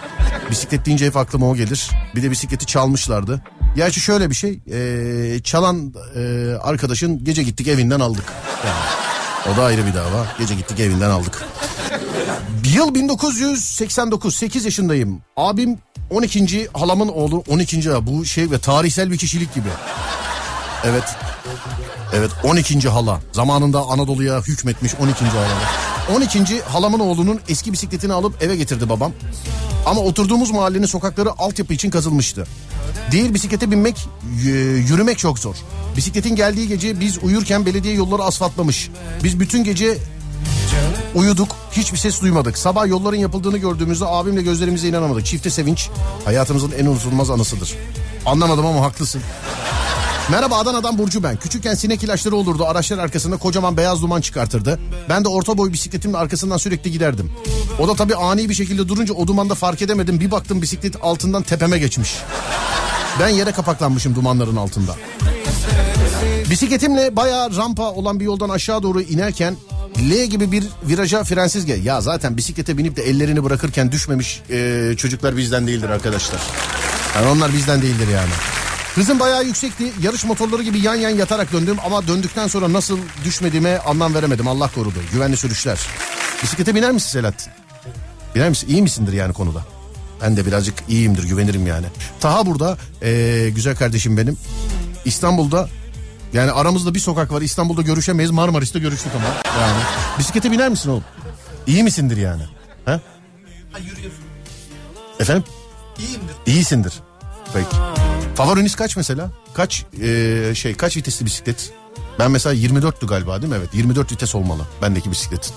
[0.52, 1.90] Bisiklet deyince hep aklıma o gelir.
[2.16, 3.42] Bir de bisikleti çalmışlardı.
[3.76, 4.60] Gerçi şöyle bir şey.
[4.72, 8.26] e, çalan e, arkadaşın gece gittik evinden aldık.
[8.66, 9.11] Yani,
[9.54, 10.28] o da ayrı bir dava.
[10.40, 11.46] Gece gittik evinden aldık.
[12.74, 15.22] Yıl 1989 8 yaşındayım.
[15.38, 15.78] Abim
[16.10, 16.68] 12.
[16.74, 17.90] halamın oğlu 12.
[17.90, 19.70] ha, bu şey ve tarihsel bir kişilik gibi.
[20.84, 21.04] Evet.
[22.14, 22.90] Evet 12.
[22.90, 23.20] hala.
[23.32, 25.26] Zamanında Anadolu'ya hükmetmiş 12.
[25.26, 26.16] hala.
[26.18, 26.62] 12.
[26.62, 29.12] halamın oğlunun eski bisikletini alıp eve getirdi babam.
[29.86, 32.48] Ama oturduğumuz mahallenin sokakları altyapı için kazılmıştı.
[33.12, 34.08] Değil bisiklete binmek,
[34.44, 35.56] y- yürümek çok zor.
[35.98, 38.90] Bisikletin geldiği gece biz uyurken belediye yolları asfaltlamış.
[39.24, 39.98] Biz bütün gece
[41.16, 42.58] uyuduk, hiçbir ses duymadık.
[42.58, 45.26] Sabah yolların yapıldığını gördüğümüzde abimle gözlerimize inanamadık.
[45.26, 45.90] Çifte sevinç
[46.26, 47.76] hayatımızın en unutulmaz anısıdır.
[48.26, 49.22] Anlamadım ama haklısın.
[50.30, 51.36] Merhaba Adana'dan Burcu ben.
[51.38, 52.66] Küçükken sinek ilaçları olurdu.
[52.66, 54.80] Araçlar arkasında kocaman beyaz duman çıkartırdı.
[55.10, 57.32] Ben de orta boy bisikletimle arkasından sürekli giderdim.
[57.80, 60.20] O da tabii ani bir şekilde durunca o dumanda fark edemedim.
[60.20, 62.18] Bir baktım bisiklet altından tepeme geçmiş.
[63.20, 64.96] Ben yere kapaklanmışım dumanların altında.
[66.50, 69.56] Bisikletimle bayağı rampa olan bir yoldan aşağı doğru inerken
[70.10, 71.86] L gibi bir viraja frensiz gel.
[71.86, 76.42] Ya zaten bisiklete binip de ellerini bırakırken düşmemiş e, çocuklar bizden değildir arkadaşlar.
[77.16, 78.30] Yani onlar bizden değildir yani.
[78.96, 79.92] Hızım bayağı yüksekti.
[80.02, 84.48] Yarış motorları gibi yan yan yatarak döndüm ama döndükten sonra nasıl düşmediğime anlam veremedim.
[84.48, 85.00] Allah korudu.
[85.14, 85.80] Güvenli sürüşler.
[86.44, 87.54] Bisiklete biner misin Selahattin?
[88.36, 88.68] Biner misin?
[88.70, 89.66] İyi misindir yani konuda?
[90.22, 91.86] Ben de birazcık iyiyimdir, güvenirim yani.
[92.20, 94.38] Taha burada, ee, güzel kardeşim benim.
[95.06, 95.70] İstanbul'da
[96.34, 97.42] yani aramızda bir sokak var.
[97.42, 98.32] İstanbul'da görüşemeyiz.
[98.32, 99.62] Marmaris'te görüştük ama.
[99.62, 99.84] Yani.
[100.20, 101.04] Bisiklete biner misin oğlum?
[101.68, 102.44] İyi misindir yani?
[102.86, 103.02] Ha?
[105.20, 105.44] Efendim?
[106.00, 106.36] İyiyimdir.
[106.46, 106.94] İyisindir.
[107.54, 107.76] Peki.
[108.36, 109.32] Favoriniz kaç mesela?
[109.54, 111.74] Kaç ee, şey kaç vitesli bisiklet?
[112.20, 113.58] Ben mesela 24'tü galiba değil mi?
[113.60, 115.54] Evet 24 vites olmalı bendeki bisikletin.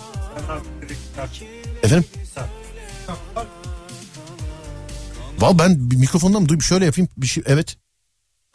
[1.83, 2.05] Efendim?
[5.45, 7.76] Val ben bir mikrofondan mı duyayım şöyle yapayım bir şey evet.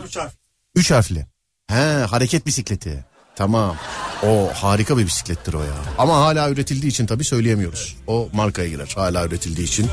[0.05, 0.37] Üç harfli.
[0.75, 1.25] Üç harfli.
[1.67, 3.05] He hareket bisikleti.
[3.35, 3.77] Tamam.
[4.23, 5.75] O harika bir bisiklettir o ya.
[5.97, 7.97] Ama hala üretildiği için tabii söyleyemiyoruz.
[8.07, 9.87] O markaya girer hala üretildiği için.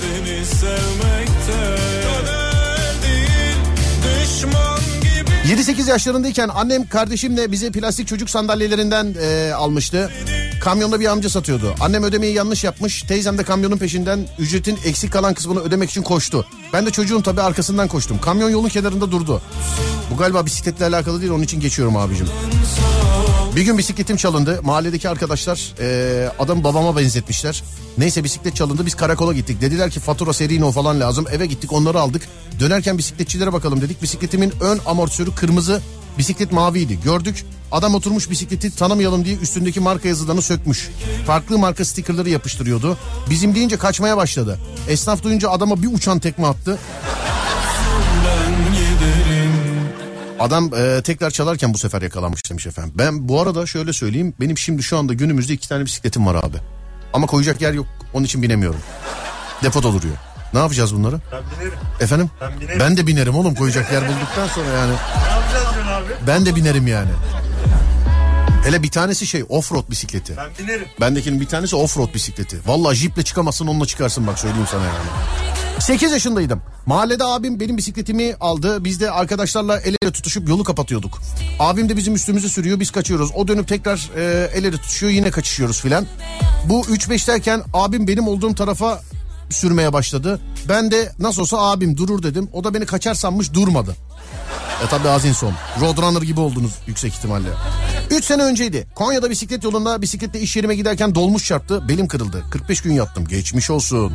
[0.00, 2.01] Seni sevmekte
[5.52, 10.10] 7-8 yaşlarındayken annem kardeşimle bize plastik çocuk sandalyelerinden e, almıştı.
[10.60, 11.74] Kamyonda bir amca satıyordu.
[11.80, 13.02] Annem ödemeyi yanlış yapmış.
[13.02, 16.46] Teyzem de kamyonun peşinden ücretin eksik kalan kısmını ödemek için koştu.
[16.72, 18.18] Ben de çocuğun tabii arkasından koştum.
[18.20, 19.42] Kamyon yolun kenarında durdu.
[20.10, 22.26] Bu galiba bisikletle alakalı değil onun için geçiyorum abicim.
[23.56, 24.60] Bir gün bisikletim çalındı.
[24.62, 27.62] Mahalledeki arkadaşlar e, adamı babama benzetmişler.
[27.98, 29.60] Neyse bisiklet çalındı biz karakola gittik.
[29.60, 31.26] Dediler ki fatura serino falan lazım.
[31.32, 32.22] Eve gittik onları aldık.
[32.60, 34.02] Dönerken bisikletçilere bakalım dedik.
[34.02, 35.82] Bisikletimin ön amortisörü kırmızı.
[36.18, 36.98] Bisiklet maviydi.
[37.04, 37.44] Gördük.
[37.72, 40.90] Adam oturmuş bisikleti tanımayalım diye üstündeki marka yazılarını sökmüş.
[41.26, 42.98] Farklı marka stikerleri yapıştırıyordu.
[43.30, 44.58] Bizim deyince kaçmaya başladı.
[44.88, 46.78] Esnaf duyunca adama bir uçan tekme attı.
[50.42, 52.92] Adam e, tekrar çalarken bu sefer yakalanmış demiş efendim.
[52.94, 54.34] Ben bu arada şöyle söyleyeyim.
[54.40, 56.56] Benim şimdi şu anda günümüzde iki tane bisikletim var abi.
[57.12, 57.86] Ama koyacak yer yok.
[58.14, 58.80] Onun için binemiyorum.
[59.62, 60.14] Depoda duruyor.
[60.54, 61.20] Ne yapacağız bunları?
[61.32, 61.78] Ben binerim.
[62.00, 62.30] Efendim?
[62.40, 62.80] Ben binerim.
[62.80, 64.92] Ben de binerim oğlum koyacak yer bulduktan sonra yani.
[65.26, 66.12] Ne yapacağız diyorsun abi?
[66.26, 67.10] Ben de binerim yani.
[68.64, 70.36] Hele bir tanesi şey offroad bisikleti.
[70.36, 70.86] Ben binerim.
[71.00, 72.58] Bendekinin bir tanesi offroad bisikleti.
[72.66, 74.96] Vallahi jiple çıkamazsın onunla çıkarsın bak söyleyeyim sana yani.
[75.78, 76.62] 8 yaşındaydım.
[76.86, 78.84] Mahallede abim benim bisikletimi aldı.
[78.84, 81.18] Biz de arkadaşlarla el ele tutuşup yolu kapatıyorduk.
[81.58, 83.30] Abim de bizim üstümüzü sürüyor biz kaçıyoruz.
[83.34, 86.06] O dönüp tekrar e, el ele tutuşuyor yine kaçışıyoruz filan.
[86.64, 89.00] Bu 3-5 derken abim benim olduğum tarafa
[89.50, 90.40] sürmeye başladı.
[90.68, 92.48] Ben de nasıl olsa abim durur dedim.
[92.52, 93.96] O da beni kaçar sanmış durmadı.
[94.84, 95.54] E tabi Azinson.
[95.80, 97.48] Roadrunner gibi oldunuz yüksek ihtimalle.
[98.10, 98.86] 3 sene önceydi.
[98.94, 101.88] Konya'da bisiklet yolunda bisikletle iş yerime giderken dolmuş çarptı.
[101.88, 102.44] Belim kırıldı.
[102.50, 103.24] 45 gün yattım.
[103.28, 104.12] Geçmiş olsun.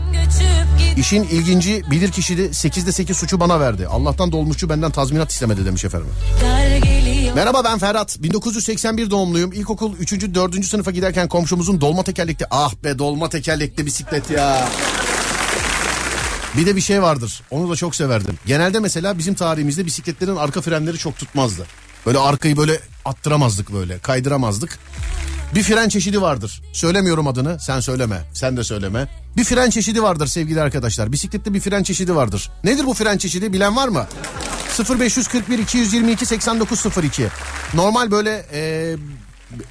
[0.97, 2.41] İşin ilginci bilir kişiydi.
[2.41, 3.87] 8'de 8 suçu bana verdi.
[3.87, 6.09] Allah'tan dolmuşçu benden tazminat istemedi demiş efendim.
[7.35, 8.17] Merhaba ben Ferhat.
[8.19, 9.53] 1981 doğumluyum.
[9.53, 10.11] İlkokul 3.
[10.35, 10.65] 4.
[10.65, 12.45] sınıfa giderken komşumuzun dolma tekerlekli.
[12.51, 14.69] Ah be dolma tekerlekli bisiklet ya.
[16.57, 17.41] Bir de bir şey vardır.
[17.51, 18.39] Onu da çok severdim.
[18.45, 21.65] Genelde mesela bizim tarihimizde bisikletlerin arka frenleri çok tutmazdı.
[22.05, 23.99] Böyle arkayı böyle attıramazdık böyle.
[23.99, 24.79] Kaydıramazdık.
[25.55, 26.61] Bir fren çeşidi vardır.
[26.73, 27.57] Söylemiyorum adını.
[27.59, 28.21] Sen söyleme.
[28.33, 29.07] Sen de söyleme.
[29.37, 31.11] Bir fren çeşidi vardır sevgili arkadaşlar.
[31.11, 32.51] Bisiklette bir fren çeşidi vardır.
[32.63, 34.07] Nedir bu fren çeşidi bilen var mı?
[34.99, 37.27] 0541 222 8902.
[37.73, 38.95] Normal böyle e,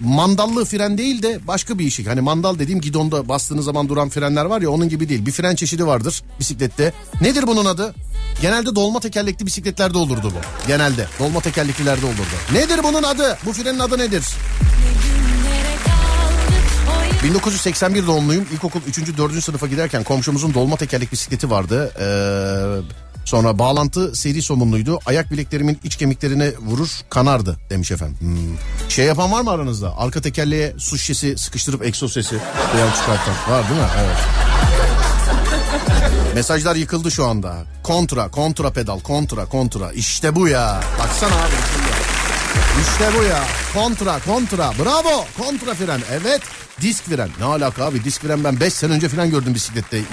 [0.01, 2.05] mandallı fren değil de başka bir işi.
[2.05, 5.27] Hani mandal dediğim gidonda bastığınız zaman duran frenler var ya onun gibi değil.
[5.27, 6.93] Bir fren çeşidi vardır bisiklette.
[7.21, 7.95] Nedir bunun adı?
[8.43, 10.67] Genelde dolma tekerlekli bisikletlerde olurdu bu.
[10.67, 12.37] Genelde dolma tekerleklilerde olurdu.
[12.53, 13.39] Nedir bunun adı?
[13.47, 14.25] Bu frenin adı nedir?
[17.25, 18.47] 1981 doğumluyum.
[18.53, 19.19] İlkokul 3.
[19.19, 19.45] 4.
[19.45, 21.93] sınıfa giderken komşumuzun dolma tekerlek bisikleti vardı.
[22.01, 22.07] Ee,
[23.25, 24.99] sonra bağlantı seri somunluydu.
[25.07, 28.17] Ayak bileklerimin iç kemiklerine vurur kanardı demiş efendim.
[28.21, 28.57] Hmm.
[28.89, 29.99] Şey yapan var mı aranızda?
[29.99, 32.37] Arka tekerleğe su şişesi sıkıştırıp egzoz sesi
[32.75, 33.35] duyan çıkartan.
[33.51, 33.87] Var değil mi?
[34.01, 34.17] Evet.
[36.35, 37.57] Mesajlar yıkıldı şu anda.
[37.83, 39.93] Kontra, kontra pedal, kontra, kontra.
[39.93, 40.81] İşte bu ya.
[40.99, 41.86] Baksana abi.
[42.81, 43.45] İşte bu ya.
[43.75, 44.73] Kontra, kontra.
[44.79, 45.25] Bravo.
[45.39, 46.01] Kontra fren.
[46.11, 46.43] Evet.
[46.81, 47.31] Disk fren.
[47.39, 48.05] Ne alaka abi?
[48.05, 50.09] Disk fren ben 5 sene önce falan gördüm bisiklette ilk.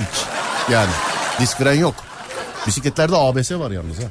[0.71, 0.91] Yani
[1.39, 1.95] disk fren yok.
[2.67, 4.03] Bisikletlerde ABS var yalnız ha.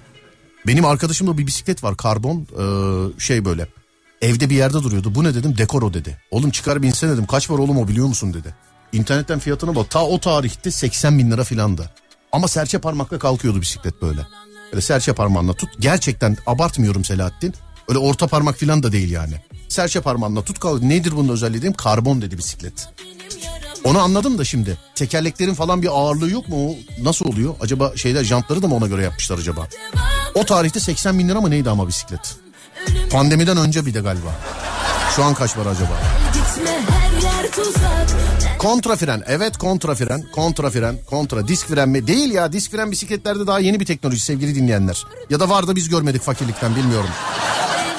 [0.66, 3.66] Benim arkadaşımda bir bisiklet var karbon ee, şey böyle.
[4.22, 5.14] Evde bir yerde duruyordu.
[5.14, 5.58] Bu ne dedim?
[5.58, 6.18] Dekoro dedi.
[6.30, 7.26] Oğlum çıkar binsen dedim.
[7.26, 8.54] Kaç var oğlum o biliyor musun dedi.
[8.92, 9.90] İnternetten fiyatına bak.
[9.90, 11.90] Ta o tarihte 80 bin lira filandı.
[12.32, 14.26] Ama serçe parmakla kalkıyordu bisiklet böyle.
[14.72, 15.70] Böyle serçe parmağınla tut.
[15.80, 17.54] Gerçekten abartmıyorum Selahattin.
[17.92, 19.34] Öyle orta parmak filan da değil yani.
[19.68, 20.82] Serçe parmağınla tut kal.
[20.82, 21.72] Nedir bunun özelliği dedim.
[21.72, 22.88] Karbon dedi bisiklet.
[23.84, 24.78] Onu anladım da şimdi.
[24.94, 26.70] Tekerleklerin falan bir ağırlığı yok mu?
[26.70, 27.54] O nasıl oluyor?
[27.60, 29.68] Acaba şeyler jantları da mı ona göre yapmışlar acaba?
[30.34, 32.36] O tarihte 80 bin lira mı neydi ama bisiklet?
[33.10, 34.30] Pandemiden önce bir de galiba.
[35.16, 36.00] Şu an kaç var acaba?
[38.58, 39.22] Kontra fren.
[39.26, 40.24] Evet kontra fren.
[40.34, 40.98] Kontra fren.
[41.10, 41.48] Kontra.
[41.48, 42.06] Disk fren mi?
[42.06, 42.52] Değil ya.
[42.52, 45.04] Disk fren bisikletlerde daha yeni bir teknoloji sevgili dinleyenler.
[45.30, 47.10] Ya da var da biz görmedik fakirlikten bilmiyorum.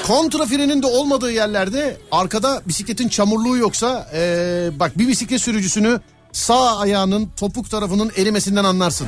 [0.06, 6.00] Kontra frenin de olmadığı yerlerde arkada bisikletin çamurluğu yoksa ee, bak bir bisiklet sürücüsünü
[6.32, 9.06] sağ ayağının topuk tarafının erimesinden anlarsın.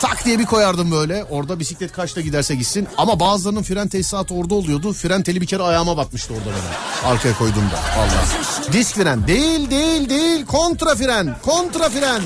[0.00, 1.24] Tak diye bir koyardım böyle.
[1.24, 2.88] Orada bisiklet kaçta giderse gitsin.
[2.96, 4.92] Ama bazılarının fren tesisatı orada oluyordu.
[4.92, 7.12] Fren teli bir kere ayağıma batmıştı orada benim.
[7.14, 7.80] Arkaya koyduğumda.
[7.98, 8.72] Vallahi.
[8.72, 9.26] Disk fren.
[9.26, 10.46] Değil değil değil.
[10.46, 11.36] Kontra fren.
[11.42, 12.22] Kontra fren.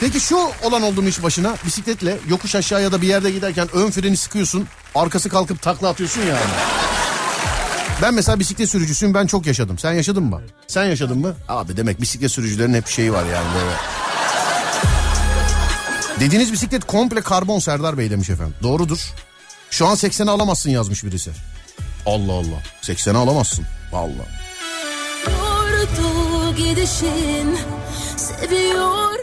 [0.00, 1.54] Peki şu olan oldu mu hiç başına?
[1.66, 4.66] Bisikletle yokuş aşağı ya da bir yerde giderken ön freni sıkıyorsun.
[4.94, 6.50] Arkası kalkıp takla atıyorsun yani.
[8.02, 9.78] Ben mesela bisiklet sürücüsüyüm ben çok yaşadım.
[9.78, 10.40] Sen yaşadın mı?
[10.66, 11.34] Sen yaşadın mı?
[11.48, 13.76] Abi demek bisiklet sürücülerin hep şeyi var yani böyle.
[16.20, 18.54] Dediğiniz bisiklet komple karbon Serdar Bey demiş efendim.
[18.62, 19.10] Doğrudur.
[19.70, 21.30] Şu an 80'i alamazsın yazmış birisi.
[22.06, 22.62] Allah Allah.
[22.82, 23.64] 80'i alamazsın.
[23.92, 24.28] Vallahi.
[25.26, 27.58] Yordu gidişin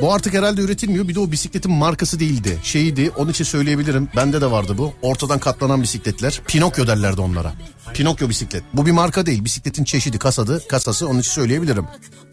[0.01, 1.07] Bu artık herhalde üretilmiyor.
[1.07, 2.59] Bir de o bisikletin markası değildi.
[2.63, 4.09] Şeydi onun için söyleyebilirim.
[4.15, 4.93] Bende de vardı bu.
[5.01, 6.41] Ortadan katlanan bisikletler.
[6.47, 7.53] Pinokyo derlerdi onlara.
[7.93, 8.63] Pinokyo bisiklet.
[8.73, 9.45] Bu bir marka değil.
[9.45, 11.85] Bisikletin çeşidi kasadı, kasası onun için söyleyebilirim.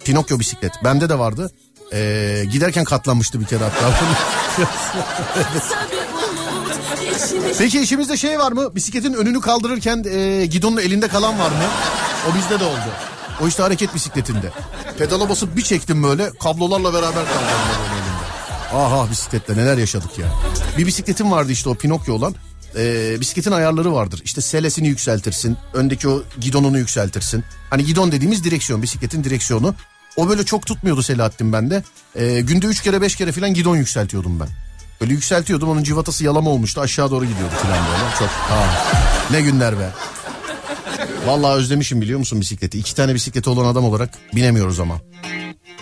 [0.04, 0.72] Pinokyo bisiklet.
[0.84, 1.50] Bende de vardı.
[1.92, 3.94] Ee, giderken katlanmıştı bir kere hatta.
[7.58, 8.74] Peki işimizde şey var mı?
[8.74, 11.64] Bisikletin önünü kaldırırken e, gidonun elinde kalan var mı?
[12.30, 13.13] O bizde de oldu.
[13.42, 14.52] O işte hareket bisikletinde.
[14.98, 18.04] Pedala basıp bir çektim böyle kablolarla beraber kaldım böyle.
[18.84, 20.26] Aha bisikletle neler yaşadık ya.
[20.78, 22.34] Bir bisikletim vardı işte o Pinokyo olan.
[22.76, 24.20] Ee, bisikletin ayarları vardır.
[24.24, 25.56] İşte selesini yükseltirsin.
[25.72, 27.44] Öndeki o gidonunu yükseltirsin.
[27.70, 29.74] Hani gidon dediğimiz direksiyon bisikletin direksiyonu.
[30.16, 31.82] O böyle çok tutmuyordu Selahattin bende.
[32.16, 34.48] Ee, günde üç kere beş kere falan gidon yükseltiyordum ben.
[35.00, 38.16] Böyle yükseltiyordum onun civatası yalama olmuştu aşağı doğru gidiyordu falan böyle.
[38.18, 39.90] Çok ah, ne günler be.
[41.26, 42.78] Vallahi özlemişim biliyor musun bisikleti.
[42.78, 45.00] İki tane bisikleti olan adam olarak binemiyoruz ama.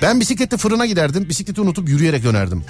[0.03, 1.28] Ben bisiklette fırına giderdim.
[1.28, 2.64] Bisikleti unutup yürüyerek dönerdim.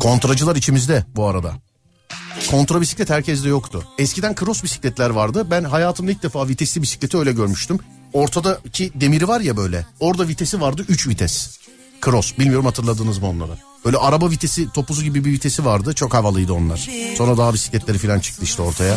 [0.00, 1.52] Kontracılar içimizde bu arada.
[2.50, 3.84] Kontra bisiklet herkeste yoktu.
[3.98, 5.46] Eskiden cross bisikletler vardı.
[5.50, 7.78] Ben hayatımda ilk defa vitesli bisikleti öyle görmüştüm.
[8.12, 9.86] Ortadaki demiri var ya böyle.
[10.00, 11.58] Orada vitesi vardı 3 vites.
[12.04, 12.38] Cross.
[12.38, 13.52] Bilmiyorum hatırladınız mı onları?
[13.84, 15.94] Böyle araba vitesi topuzu gibi bir vitesi vardı.
[15.94, 16.88] Çok havalıydı onlar.
[17.18, 18.96] Sonra daha bisikletleri falan çıktı işte ortaya.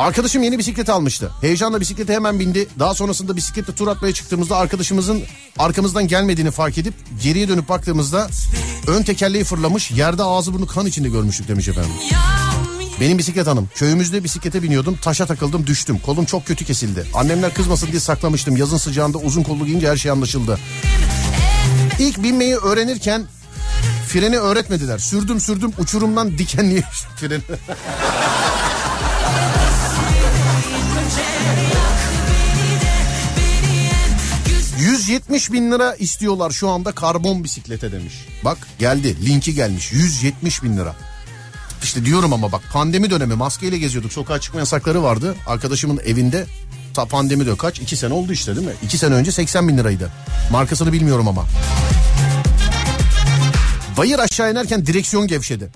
[0.00, 1.30] Arkadaşım yeni bisiklet almıştı.
[1.40, 2.68] Heyecanla bisiklete hemen bindi.
[2.78, 5.22] Daha sonrasında bisikletle tur atmaya çıktığımızda arkadaşımızın
[5.58, 8.28] arkamızdan gelmediğini fark edip geriye dönüp baktığımızda
[8.86, 11.90] ön tekerleği fırlamış yerde ağzı burnu kan içinde görmüştük demiş efendim.
[13.00, 13.68] Benim bisiklet hanım.
[13.74, 14.98] Köyümüzde bisiklete biniyordum.
[15.02, 15.98] Taşa takıldım düştüm.
[15.98, 17.06] Kolum çok kötü kesildi.
[17.14, 18.56] Annemler kızmasın diye saklamıştım.
[18.56, 20.58] Yazın sıcağında uzun kollu giyince her şey anlaşıldı.
[21.98, 23.22] İlk binmeyi öğrenirken
[24.08, 24.98] freni öğretmediler.
[24.98, 26.82] Sürdüm sürdüm uçurumdan dikenliye
[27.16, 27.40] freni.
[34.80, 38.14] 170 bin lira istiyorlar şu anda karbon bisiklete demiş.
[38.44, 40.94] Bak geldi linki gelmiş 170 bin lira.
[41.82, 45.34] İşte diyorum ama bak pandemi dönemi maskeyle geziyorduk sokağa çıkma yasakları vardı.
[45.46, 46.46] Arkadaşımın evinde
[46.94, 47.80] ta pandemi de kaç?
[47.80, 48.72] 2 sene oldu işte değil mi?
[48.82, 50.10] 2 sene önce 80 bin liraydı.
[50.52, 51.44] Markasını bilmiyorum ama.
[53.96, 55.70] Bayır aşağı inerken direksiyon gevşedi.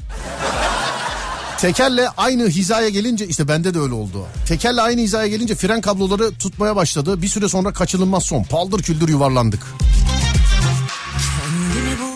[1.61, 4.27] Tekerle aynı hizaya gelince işte bende de öyle oldu.
[4.49, 7.23] Tekerle aynı hizaya gelince fren kabloları tutmaya başladı.
[7.23, 8.43] Bir süre sonra kaçınılmaz son.
[8.45, 9.63] Paldır küldür yuvarlandık.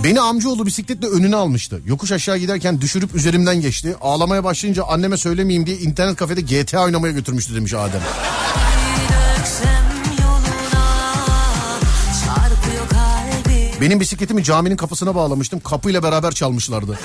[0.05, 1.80] Beni amcaoğlu bisikletle önüne almıştı.
[1.86, 3.97] Yokuş aşağı giderken düşürüp üzerimden geçti.
[4.01, 8.01] Ağlamaya başlayınca anneme söylemeyeyim diye internet kafede GTA oynamaya götürmüştü demiş Adem.
[13.80, 15.61] Benim bisikletimi caminin kapısına bağlamıştım.
[15.61, 16.99] Kapıyla beraber çalmışlardı.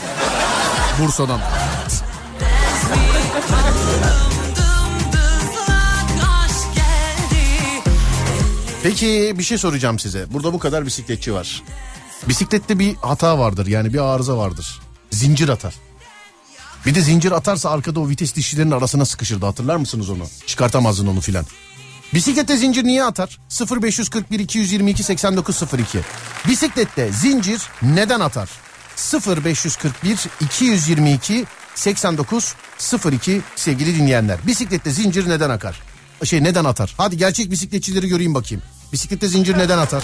[1.02, 1.40] Bursa'dan.
[8.84, 10.34] Peki bir şey soracağım size.
[10.34, 11.64] Burada bu kadar bisikletçi var.
[12.28, 14.82] Bisiklette bir hata vardır yani bir arıza vardır.
[15.12, 15.76] Zincir atar.
[16.86, 20.24] Bir de zincir atarsa arkada o vites dişlilerinin arasına sıkışırdı hatırlar mısınız onu?
[20.48, 21.46] Çıkartamazdın onu filan.
[22.14, 23.40] Bisiklette zincir niye atar?
[23.82, 26.00] 0541 222 8902.
[26.48, 28.50] Bisiklette zincir neden atar?
[29.28, 34.40] 0541 222 8902 sevgili dinleyenler.
[34.48, 35.82] Bisiklette zincir neden akar?
[36.24, 36.94] Şey neden atar?
[36.98, 38.64] Hadi gerçek bisikletçileri göreyim bakayım.
[38.94, 40.04] Bisiklette zincir neden atar?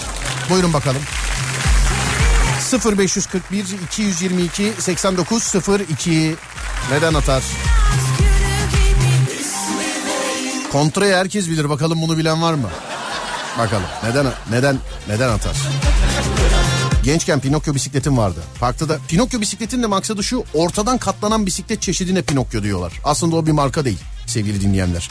[0.50, 1.02] Buyurun bakalım.
[2.96, 6.36] 0541 222 8902
[6.90, 7.42] neden atar?
[10.72, 11.68] Kontrayı herkes bilir.
[11.68, 12.70] Bakalım bunu bilen var mı?
[13.58, 13.86] Bakalım.
[14.04, 14.78] Neden neden
[15.08, 15.56] neden atar?
[17.02, 18.40] Gençken Pinokyo bisikletim vardı.
[18.60, 22.92] Parkta da Pinokyo bisikletin de maksadı şu ortadan katlanan bisiklet çeşidine Pinokyo diyorlar.
[23.04, 23.98] Aslında o bir marka değil
[24.30, 25.10] sevgili dinleyenler.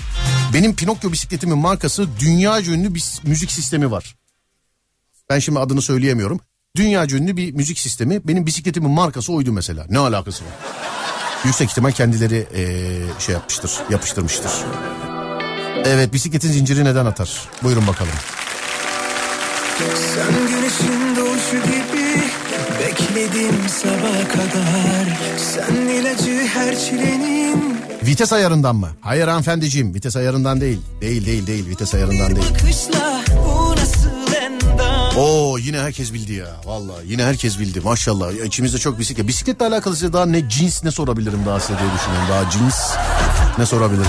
[0.54, 4.16] Benim Pinokyo bisikletimin markası dünya ünlü bir müzik sistemi var.
[5.30, 6.40] Ben şimdi adını söyleyemiyorum.
[6.76, 8.28] Dünya ünlü bir müzik sistemi.
[8.28, 9.86] Benim bisikletimin markası oydu mesela.
[9.90, 10.52] Ne alakası var?
[11.46, 14.52] Yüksek ihtimal kendileri ee, şey yapmıştır, yapıştırmıştır.
[15.86, 17.50] Evet bisikletin zinciri neden atar?
[17.64, 18.12] Buyurun bakalım.
[20.16, 22.24] Sen güneşin doğuşu gibi
[22.80, 25.20] bekledim sabaha kadar.
[25.38, 28.90] Sen ilacı her çilenin Vites ayarından mı?
[29.02, 30.82] Hayır hanımefendiciğim vites ayarından değil.
[31.02, 32.48] Değil değil değil vites ayarından değil.
[35.18, 36.48] Oo yine herkes bildi ya.
[36.66, 38.38] Vallahi yine herkes bildi maşallah.
[38.38, 39.28] Ya İçimizde çok bisiklet.
[39.28, 42.28] Bisikletle alakalı size daha ne cins ne sorabilirim daha size diye düşünüyorum.
[42.30, 42.76] Daha cins
[43.58, 44.06] ne sorabilirim?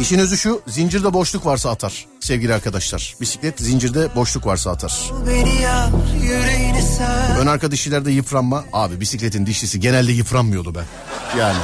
[0.00, 3.16] İşin özü şu zincirde boşluk varsa atar sevgili arkadaşlar.
[3.20, 5.10] Bisiklet zincirde boşluk varsa atar.
[7.38, 8.64] Ön arka dişlilerde yıpranma.
[8.72, 10.80] Abi bisikletin dişlisi genelde yıpranmıyordu be.
[11.38, 11.58] Yani.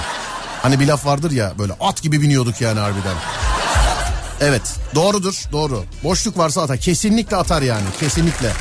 [0.62, 3.16] Hani bir laf vardır ya böyle at gibi biniyorduk yani harbiden.
[4.40, 5.84] Evet doğrudur doğru.
[6.04, 6.76] Boşluk varsa atar.
[6.78, 8.52] Kesinlikle atar yani kesinlikle.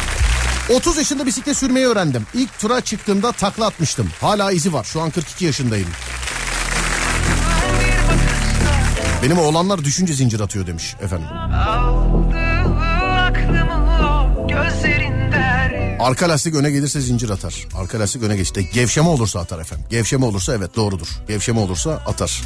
[0.75, 2.25] 30 yaşında bisiklet sürmeyi öğrendim.
[2.33, 4.09] İlk tura çıktığımda takla atmıştım.
[4.21, 4.83] Hala izi var.
[4.83, 5.87] Şu an 42 yaşındayım.
[9.23, 11.27] Benim oğlanlar düşünce zincir atıyor demiş efendim.
[15.99, 17.67] Arka lastik öne gelirse zincir atar.
[17.75, 18.69] Arka lastik öne geçti.
[18.73, 19.85] Gevşeme olursa atar efendim.
[19.89, 21.07] Gevşeme olursa evet doğrudur.
[21.27, 22.41] Gevşeme olursa atar.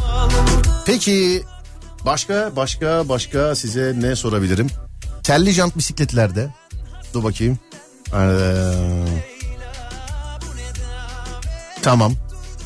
[0.85, 1.43] Peki
[2.05, 4.67] başka başka başka size ne sorabilirim?
[5.23, 6.49] Telli jant bisikletlerde.
[7.13, 7.59] Dur bakayım.
[8.13, 8.17] Ee,
[11.81, 12.13] tamam.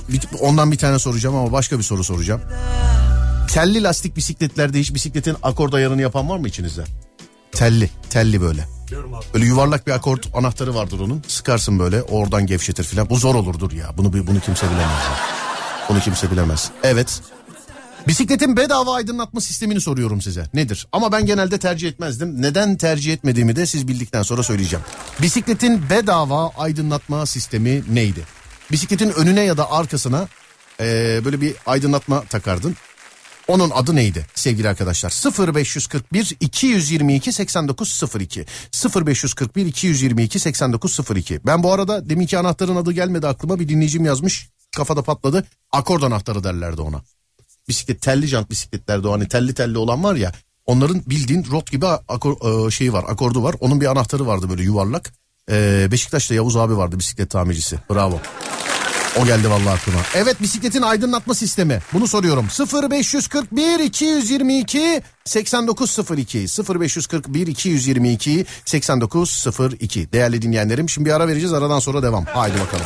[0.10, 2.42] Bir- ondan bir tane soracağım ama başka bir soru soracağım.
[3.54, 6.84] Telli lastik bisikletlerde hiç bisikletin akord ayarını yapan var mı içinizde?
[7.52, 8.68] Telli, telli böyle.
[9.34, 11.24] Böyle yuvarlak bir akort anahtarı vardır onun.
[11.28, 13.10] Sıkarsın böyle oradan gevşetir filan.
[13.10, 13.98] Bu zor olurdur ya.
[13.98, 14.86] Bunu bunu kimse bilemez.
[14.86, 15.18] ya.
[15.90, 16.72] Bunu kimse bilemez.
[16.84, 17.22] Evet.
[18.08, 20.46] Bisikletin bedava aydınlatma sistemini soruyorum size.
[20.54, 20.88] Nedir?
[20.92, 22.42] Ama ben genelde tercih etmezdim.
[22.42, 24.86] Neden tercih etmediğimi de siz bildikten sonra söyleyeceğim.
[25.22, 28.22] Bisikletin bedava aydınlatma sistemi neydi?
[28.72, 30.28] Bisikletin önüne ya da arkasına
[30.80, 32.76] eee, böyle bir aydınlatma takardın.
[33.48, 35.12] Onun adı neydi sevgili arkadaşlar?
[35.56, 38.46] 0541 222 8902
[39.06, 45.02] 0541 222 8902 Ben bu arada deminki anahtarın adı gelmedi aklıma bir dinleyicim yazmış kafada
[45.02, 45.48] patladı.
[45.72, 47.02] Akord anahtarı derlerdi ona.
[47.68, 50.32] Bisiklet telli jant bisikletlerde o hani telli telli olan var ya
[50.66, 53.56] onların bildiğin rot gibi akor, e, şeyi var akordu var.
[53.60, 55.14] Onun bir anahtarı vardı böyle yuvarlak.
[55.52, 58.20] E, Beşiktaş'ta Yavuz abi vardı bisiklet tamircisi bravo.
[59.20, 60.00] O geldi vallahi aklıma.
[60.16, 61.80] Evet bisikletin aydınlatma sistemi.
[61.94, 62.48] Bunu soruyorum.
[62.92, 66.46] 0541 222 8902
[66.80, 72.26] 0541 222 8902 Değerli dinleyenlerim şimdi bir ara vereceğiz aradan sonra devam.
[72.26, 72.86] Haydi bakalım.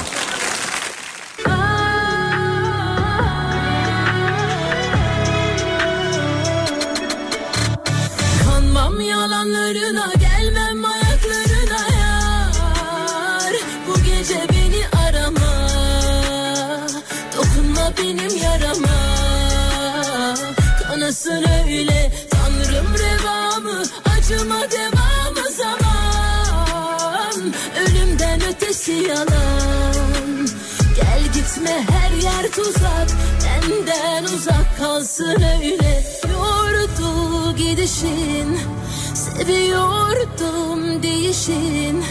[21.15, 22.11] Kanasın öyle?
[22.29, 23.83] Tanrım revamı
[24.17, 27.53] Acıma devamı zaman.
[27.79, 30.47] Ölümden ötesi yalan.
[30.95, 33.07] Gel gitme her yer tuzak.
[33.45, 36.03] Benden uzak kalsın öyle.
[36.33, 38.59] Yordu gidişin
[39.13, 42.03] Seviyordum değişin.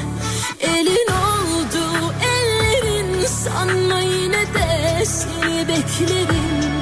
[0.60, 6.74] Elin oldu ellerin Sanma yine de seni beklerim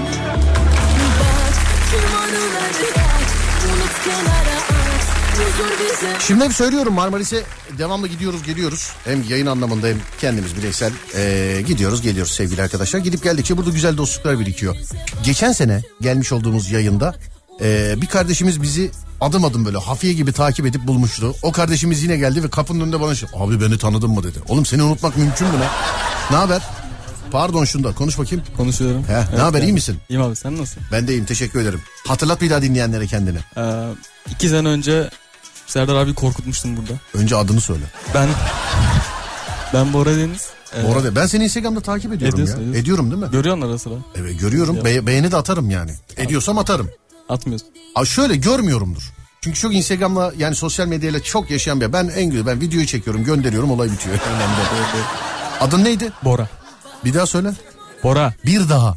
[6.27, 7.43] Şimdi hep söylüyorum Marmaris'e
[7.79, 8.91] devamlı gidiyoruz geliyoruz.
[9.05, 13.01] Hem yayın anlamında hem kendimiz bireysel eee, gidiyoruz geliyoruz sevgili arkadaşlar.
[13.01, 14.77] Gidip geldikçe burada güzel dostluklar birikiyor.
[15.25, 17.15] Geçen sene gelmiş olduğumuz yayında
[17.61, 18.91] eee, bir kardeşimiz bizi
[19.21, 21.35] adım adım böyle hafiye gibi takip edip bulmuştu.
[21.43, 24.39] O kardeşimiz yine geldi ve kapının önünde bana şey abi beni tanıdın mı dedi.
[24.49, 25.69] Oğlum seni unutmak mümkün mü lan?
[26.31, 26.63] Ne haber?
[27.33, 28.45] Pardon şunda konuş bakayım.
[28.57, 29.05] Konuşuyorum.
[29.05, 29.99] He, ne haber iyi misin?
[30.09, 30.83] İyiyim abi sen nasılsın?
[30.93, 31.81] Ben de iyiyim teşekkür ederim.
[32.09, 33.39] Hatırlat bir daha dinleyenlere kendini.
[33.57, 33.63] Ee,
[34.31, 35.11] iki sene önce
[35.67, 36.93] Serdar abi korkutmuştum burada.
[37.15, 37.85] Önce adını söyle.
[38.15, 38.29] Ben
[39.75, 40.49] ben Bora Deniz.
[40.77, 42.61] Ee, Bu arada ben seni Instagram'da takip ediyorum Ediyorsun, ya.
[42.63, 42.83] ediyorsun.
[42.83, 43.29] Ediyorum değil mi?
[43.33, 43.95] Görüyorsun ara sıra.
[44.17, 44.85] Evet görüyorum.
[44.85, 45.91] Be- beğeni de atarım yani.
[46.17, 46.91] Ediyorsam atarım.
[47.29, 47.69] Atmıyorsun.
[47.95, 49.13] Aa, şöyle görmüyorumdur.
[49.41, 53.25] Çünkü çok Instagram'la yani sosyal medyayla çok yaşayan bir ben en güzel ben videoyu çekiyorum
[53.25, 54.17] gönderiyorum olay bitiyor.
[54.37, 55.05] Önemli.
[55.61, 56.13] Adın neydi?
[56.25, 56.49] Bora.
[57.05, 57.53] Bir daha söyle.
[58.03, 58.33] Bora.
[58.47, 58.97] Bir daha.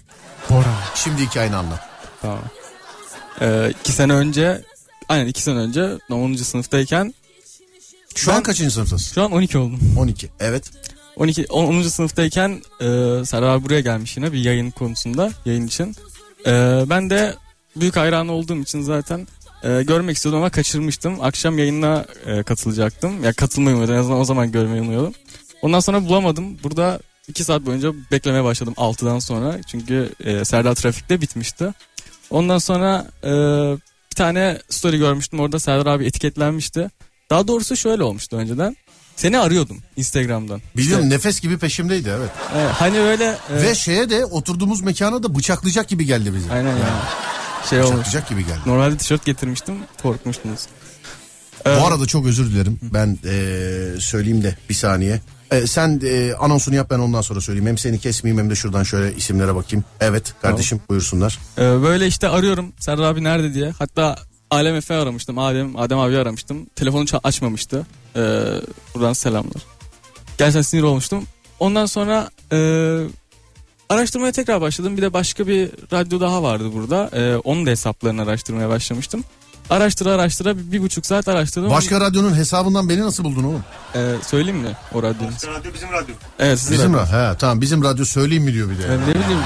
[0.49, 0.73] Bora.
[0.95, 1.79] Şimdi hikayeni anlat.
[2.21, 2.39] Tamam.
[3.41, 4.61] Ee, iki sene önce
[5.09, 6.33] aynen iki sene önce 10.
[6.35, 7.13] sınıftayken
[8.15, 9.13] Şu an Ben- kaçıncı sınıftasın?
[9.13, 9.79] şu an 12 oldum.
[9.99, 10.29] 12.
[10.39, 10.71] Evet.
[11.15, 11.81] 12 10.
[11.89, 12.85] sınıftayken e,
[13.25, 15.95] Serdar buraya gelmiş yine bir yayın konusunda yayın için.
[16.45, 17.35] E, ben de
[17.75, 19.27] büyük hayran olduğum için zaten
[19.63, 21.21] e, görmek istiyordum ama kaçırmıştım.
[21.21, 23.23] Akşam yayına e, katılacaktım.
[23.23, 25.13] Ya katılmayı umuyordum en azından o zaman görmeyi umuyordum.
[25.61, 26.57] Ondan sonra bulamadım.
[26.63, 29.55] Burada 2 saat boyunca beklemeye başladım 6'dan sonra.
[29.67, 31.73] Çünkü e, Serdar Trafik'te bitmişti.
[32.29, 33.29] Ondan sonra e,
[34.11, 35.39] bir tane story görmüştüm.
[35.39, 36.89] Orada Serdar abi etiketlenmişti.
[37.29, 38.77] Daha doğrusu şöyle olmuştu önceden.
[39.15, 40.61] Seni arıyordum Instagram'dan.
[40.77, 42.29] Biliyorum nefes gibi peşimdeydi evet.
[42.55, 46.51] Evet, hani öyle e, Ve şeye de oturduğumuz mekana da bıçaklayacak gibi geldi bize.
[46.53, 46.81] aynen yani.
[47.69, 47.91] Şey olmuş.
[47.91, 48.59] Bıçaklayacak gibi geldi.
[48.65, 49.75] Normalde tişört getirmiştim.
[50.01, 50.59] Korkmuştunuz.
[51.67, 52.79] Ee, Bu arada çok özür dilerim.
[52.81, 55.21] Ben eee, söyleyeyim de bir saniye.
[55.51, 57.67] E, sen eee, anonsunu yap ben ondan sonra söyleyeyim.
[57.67, 59.85] Hem seni kesmeyeyim hem de şuradan şöyle isimlere bakayım.
[59.99, 61.39] Evet kardeşim buyursunlar.
[61.57, 63.71] e, böyle işte arıyorum Serdar abi nerede diye.
[63.79, 64.15] Hatta
[64.51, 65.37] Alem Efe aramıştım.
[65.39, 66.65] Adem Adem abi aramıştım.
[66.75, 67.85] Telefonu açmamıştı.
[68.15, 68.19] Ee,
[68.95, 69.61] buradan selamlar.
[70.37, 71.23] Gerçekten sinir olmuştum.
[71.59, 72.57] Ondan sonra e,
[73.89, 74.97] araştırmaya tekrar başladım.
[74.97, 77.09] Bir de başka bir radyo daha vardı burada.
[77.13, 79.23] E, onun da hesaplarını araştırmaya başlamıştım.
[79.69, 81.69] Araştıra araştıra bir, bir buçuk saat araştırdım.
[81.69, 83.63] Başka radyonun hesabından beni nasıl buldun oğlum?
[83.95, 85.33] E, söyleyeyim mi o radyonun?
[85.33, 86.15] radyo bizim radyo.
[86.39, 87.05] Evet sizin Bizim radyo.
[87.07, 87.31] radyo.
[87.33, 88.89] He tamam bizim radyo söyleyeyim mi diyor bir de.
[88.89, 89.41] Ben ne bileyim.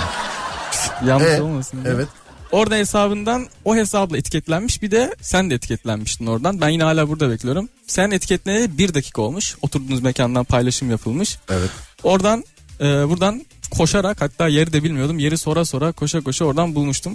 [1.07, 1.83] Yanlış E, olmasın.
[1.83, 1.93] diye.
[1.93, 2.07] Evet.
[2.51, 6.61] Orada hesabından o hesapla etiketlenmiş bir de sen de etiketlenmiştin oradan.
[6.61, 7.69] Ben yine hala burada bekliyorum.
[7.87, 9.55] Sen etiketleneli bir dakika olmuş.
[9.61, 11.37] Oturduğunuz mekandan paylaşım yapılmış.
[11.49, 11.69] Evet.
[12.03, 12.43] Oradan
[12.81, 15.19] e, buradan koşarak hatta yeri de bilmiyordum.
[15.19, 17.13] Yeri sora sora koşa koşa oradan bulmuştum.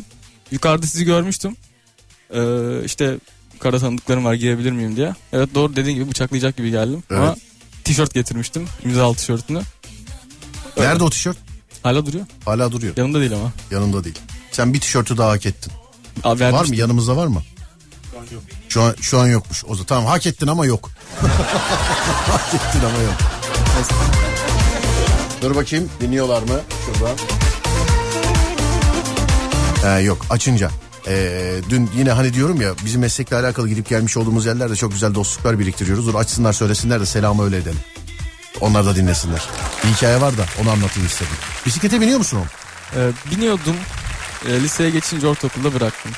[0.50, 1.57] Yukarıda sizi görmüştüm.
[2.30, 2.40] E,
[2.84, 3.16] işte
[3.54, 5.14] yukarıda tanıdıklarım var girebilir miyim diye.
[5.32, 7.02] Evet doğru dediğin gibi bıçaklayacak gibi geldim.
[7.10, 7.20] Evet.
[7.20, 7.36] Ama
[7.84, 8.66] tişört getirmiştim.
[8.84, 9.62] İmzalı tişörtünü.
[10.76, 11.36] Nerede o tişört?
[11.82, 12.26] Hala duruyor.
[12.44, 12.96] Hala duruyor.
[12.96, 13.52] Yanımda değil ama.
[13.70, 14.18] Yanında değil.
[14.52, 15.72] Sen bir tişörtü daha hak ettin.
[16.24, 16.76] Abi Var mı?
[16.76, 17.42] Yanımızda var mı?
[18.68, 19.64] Şu an şu an yokmuş.
[19.64, 20.90] O zaman tamam hak ettin ama yok.
[22.30, 23.14] hak ettin ama yok.
[25.42, 26.60] Dur bakayım dinliyorlar mı?
[26.86, 27.16] Şuradan.
[29.82, 30.70] Ha, yok açınca.
[31.09, 35.14] Ee, dün yine hani diyorum ya bizim meslekle alakalı gidip gelmiş olduğumuz yerlerde çok güzel
[35.14, 36.07] dostluklar biriktiriyoruz.
[36.07, 37.78] Dur açsınlar söylesinler de selamı öyle edelim.
[38.61, 39.42] Onlar da dinlesinler.
[39.84, 41.32] Bir hikaye var da onu anlatayım istedim.
[41.66, 42.48] Bisiklete biniyor musun oğlum?
[42.96, 43.76] Ee, biniyordum.
[44.48, 46.12] Ee, liseye geçince ortaokulda bıraktım.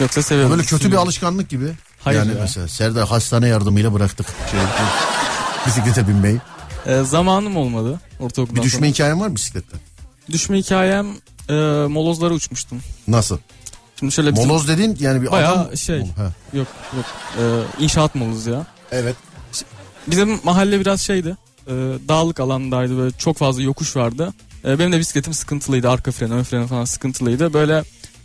[0.00, 0.56] Yoksa seviyordum.
[0.56, 1.72] Böyle kötü bir alışkanlık gibi.
[2.04, 2.36] Hayır yani ya.
[2.40, 4.26] mesela Serdar hastane yardımıyla bıraktık.
[4.50, 4.60] Şey,
[5.66, 6.38] bisiklete binmeyi.
[6.86, 8.90] Ee, zamanım olmadı ortaokuldan Bir düşme sonra.
[8.90, 9.76] hikayen var mı bisiklette?
[10.32, 11.06] Düşme hikayem
[11.48, 11.52] e,
[11.88, 12.80] molozlara uçmuştum.
[13.08, 13.38] Nasıl?
[13.98, 14.46] Şimdi şöyle bizim...
[14.48, 15.76] Moloz dediğin yani bir Bayağı adam...
[15.76, 16.00] şey.
[16.00, 17.04] Ha, Yok yok.
[17.38, 18.66] Ee, inşaat molozu ya.
[18.92, 19.16] Evet.
[20.06, 21.36] Bizim mahalle biraz şeydi.
[21.66, 21.72] E,
[22.08, 24.34] dağlık alandaydı böyle çok fazla yokuş vardı.
[24.64, 25.90] E, benim de bisikletim sıkıntılıydı.
[25.90, 27.52] Arka freni, ön freni falan sıkıntılıydı.
[27.52, 27.76] Böyle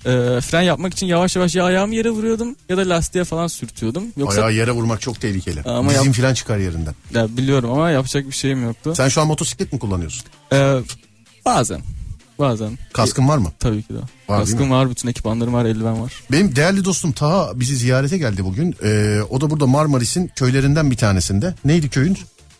[0.05, 4.03] e, fren yapmak için yavaş yavaş ya ayağımı yere vuruyordum ya da lastiğe falan sürtüyordum.
[4.17, 5.61] Yoksa Ayağı yere vurmak çok tehlikeli.
[5.65, 6.95] Ama Dizin yap- filan çıkar yerinden.
[7.13, 8.93] ya biliyorum ama yapacak bir şeyim yoktu.
[8.95, 10.23] Sen şu an motosiklet mi kullanıyorsun?
[10.53, 10.75] E,
[11.45, 11.81] bazen.
[12.39, 12.77] Bazen.
[12.93, 13.51] Kaskın var mı?
[13.59, 13.97] Tabii ki de.
[14.29, 16.13] Var Kaskım var, bütün ekipmanlarım var, eldiven var.
[16.31, 18.75] Benim değerli dostum Taha bizi ziyarete geldi bugün.
[18.83, 21.55] Ee, o da burada Marmaris'in köylerinden bir tanesinde.
[21.65, 22.17] Neydi köyün?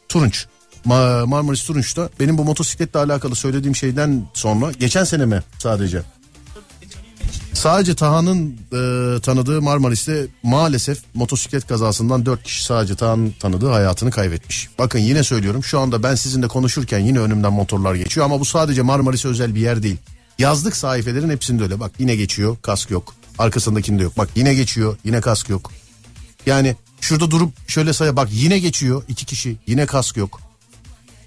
[0.10, 0.46] Turunç.
[0.86, 2.10] Ma- Marmaris Turunç'ta.
[2.20, 6.02] Benim bu motosikletle alakalı söylediğim şeyden sonra geçen sene mi sadece?
[7.54, 14.70] Sadece Taha'nın e, tanıdığı Marmaris'te maalesef motosiklet kazasından 4 kişi sadece Taha'nın tanıdığı hayatını kaybetmiş.
[14.80, 18.82] Bakın yine söylüyorum şu anda ben sizinle konuşurken yine önümden motorlar geçiyor ama bu sadece
[18.82, 19.98] Marmaris'e özel bir yer değil.
[20.40, 25.22] Yazlık sayfelerin hepsinde öyle bak yine geçiyor kask yok arkasındakinde yok bak yine geçiyor yine
[25.22, 25.72] kask yok.
[26.46, 30.42] Yani şurada durup şöyle saya bak yine geçiyor iki kişi yine kask yok.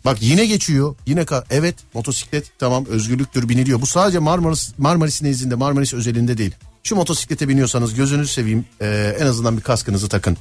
[0.06, 0.94] Bak yine geçiyor.
[1.06, 3.80] Yine ka- evet motosiklet tamam özgürlüktür biniliyor.
[3.80, 6.54] Bu sadece Marmaris Marmaris nezdinde Marmaris özelinde değil.
[6.82, 10.36] Şu motosiklete biniyorsanız gözünüzü seveyim e, en azından bir kaskınızı takın.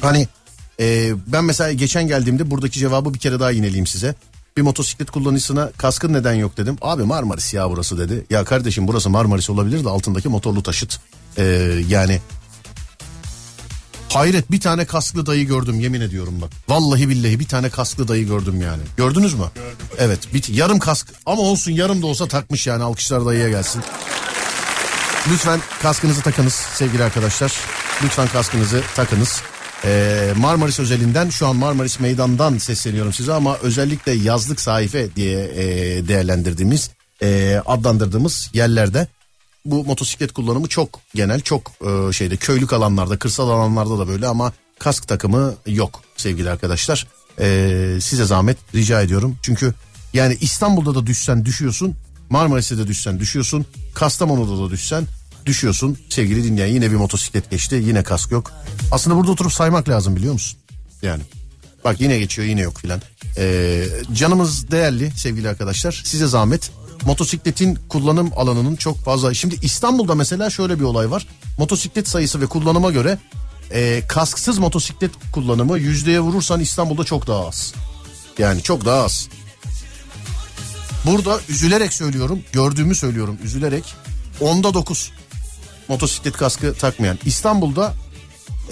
[0.00, 0.28] Hani
[0.80, 4.14] e, ben mesela geçen geldiğimde buradaki cevabı bir kere daha yineleyeyim size.
[4.56, 6.76] Bir motosiklet kullanıcısına kaskın neden yok dedim.
[6.80, 8.24] Abi Marmaris ya burası dedi.
[8.30, 11.00] Ya kardeşim burası Marmaris olabilir de altındaki motorlu taşıt.
[11.36, 11.44] E,
[11.88, 12.20] yani
[14.08, 16.50] Hayret bir tane kasklı dayı gördüm yemin ediyorum bak.
[16.68, 18.82] Vallahi billahi bir tane kasklı dayı gördüm yani.
[18.96, 19.44] Gördünüz mü?
[19.98, 23.82] Evet bir, yarım kask ama olsun yarım da olsa takmış yani alkışlar dayıya gelsin.
[25.32, 27.52] Lütfen kaskınızı takınız sevgili arkadaşlar.
[28.02, 29.42] Lütfen kaskınızı takınız.
[29.84, 35.64] Ee, Marmaris özelinden şu an Marmaris meydandan sesleniyorum size ama özellikle yazlık sayfe diye e,
[36.08, 36.90] değerlendirdiğimiz
[37.22, 39.08] e, adlandırdığımız yerlerde
[39.70, 44.52] bu motosiklet kullanımı çok genel çok e, şeyde köylük alanlarda kırsal alanlarda da böyle ama
[44.78, 47.06] kask takımı yok sevgili arkadaşlar.
[47.40, 49.74] E, size zahmet rica ediyorum çünkü
[50.12, 51.94] yani İstanbul'da da düşsen düşüyorsun
[52.30, 55.04] Marmaris'te de düşsen düşüyorsun Kastamonu'da da düşsen
[55.46, 58.52] düşüyorsun sevgili dinleyen yine bir motosiklet geçti yine kask yok.
[58.92, 60.58] Aslında burada oturup saymak lazım biliyor musun?
[61.02, 61.22] Yani
[61.84, 63.00] bak yine geçiyor yine yok filan.
[63.36, 66.70] Ee, canımız değerli sevgili arkadaşlar size zahmet
[67.08, 69.34] motosikletin kullanım alanının çok fazla.
[69.34, 71.26] Şimdi İstanbul'da mesela şöyle bir olay var.
[71.58, 73.18] Motosiklet sayısı ve kullanıma göre
[73.70, 77.74] e, kasksız motosiklet kullanımı yüzdeye vurursan İstanbul'da çok daha az.
[78.38, 79.28] Yani çok daha az.
[81.06, 83.84] Burada üzülerek söylüyorum, gördüğümü söylüyorum üzülerek.
[84.40, 85.12] Onda 9
[85.88, 87.18] motosiklet kaskı takmayan.
[87.24, 87.94] İstanbul'da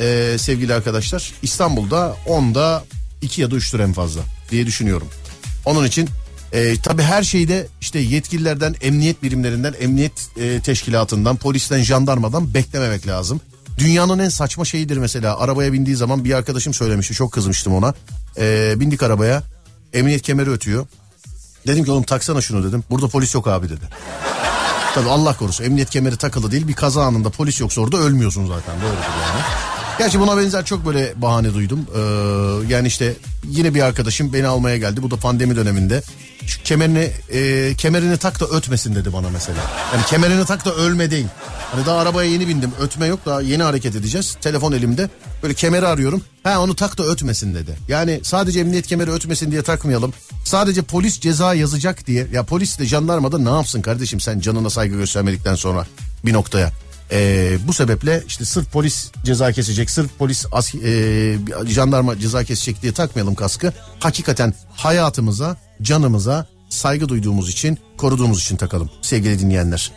[0.01, 2.84] e, sevgili arkadaşlar İstanbul'da onda
[3.22, 4.20] 2 ya da 3'tür en fazla
[4.51, 5.09] diye düşünüyorum.
[5.64, 6.09] Onun için
[6.53, 13.40] e, tabii her şeyde işte yetkililerden, emniyet birimlerinden, emniyet e, teşkilatından, polisten, jandarmadan beklememek lazım.
[13.78, 17.94] Dünyanın en saçma şeyidir mesela arabaya bindiği zaman bir arkadaşım söylemişti çok kızmıştım ona.
[18.38, 19.42] E, bindik arabaya
[19.92, 20.86] emniyet kemeri ötüyor.
[21.66, 22.84] Dedim ki oğlum taksana şunu dedim.
[22.90, 23.84] Burada polis yok abi dedi.
[24.94, 28.80] Tabii Allah korusun emniyet kemeri takılı değil bir kaza anında polis yoksa orada ölmüyorsun zaten
[28.80, 29.42] doğrudur yani.
[29.99, 31.86] Gerçi buna benzer çok böyle bahane duydum.
[31.97, 32.01] Ee,
[32.72, 33.14] yani işte
[33.49, 35.03] yine bir arkadaşım beni almaya geldi.
[35.03, 36.03] Bu da pandemi döneminde.
[36.47, 39.59] Şu kemerini e, kemerini tak da ötmesin dedi bana mesela.
[39.94, 41.26] Yani kemerini tak da ölme değil.
[41.72, 42.72] Hani daha arabaya yeni bindim.
[42.80, 44.36] Ötme yok daha yeni hareket edeceğiz.
[44.40, 45.11] Telefon elimde.
[45.42, 46.22] Böyle kemeri arıyorum.
[46.42, 47.76] Ha onu tak da ötmesin dedi.
[47.88, 50.12] Yani sadece emniyet kemeri ötmesin diye takmayalım.
[50.44, 52.26] Sadece polis ceza yazacak diye.
[52.32, 55.86] Ya polis de jandarma da ne yapsın kardeşim sen canına saygı göstermedikten sonra
[56.24, 56.72] bir noktaya.
[57.12, 62.82] Ee, bu sebeple işte sırf polis ceza kesecek, sırf polis as, e, jandarma ceza kesecek
[62.82, 63.72] diye takmayalım kaskı.
[64.01, 69.92] Hakikaten hayatımıza, canımıza saygı duyduğumuz için, koruduğumuz için takalım sevgili dinleyenler.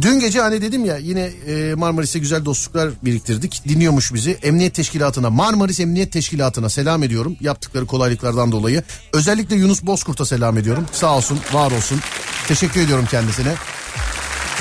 [0.00, 3.62] Dün gece hani dedim ya yine e, Marmaris'e güzel dostluklar biriktirdik.
[3.68, 4.30] Dinliyormuş bizi.
[4.30, 7.36] Emniyet Teşkilatı'na, Marmaris Emniyet Teşkilatı'na selam ediyorum.
[7.40, 8.82] Yaptıkları kolaylıklardan dolayı.
[9.12, 10.86] Özellikle Yunus Bozkurt'a selam ediyorum.
[10.92, 12.00] Sağ olsun, var olsun.
[12.48, 13.54] Teşekkür ediyorum kendisine.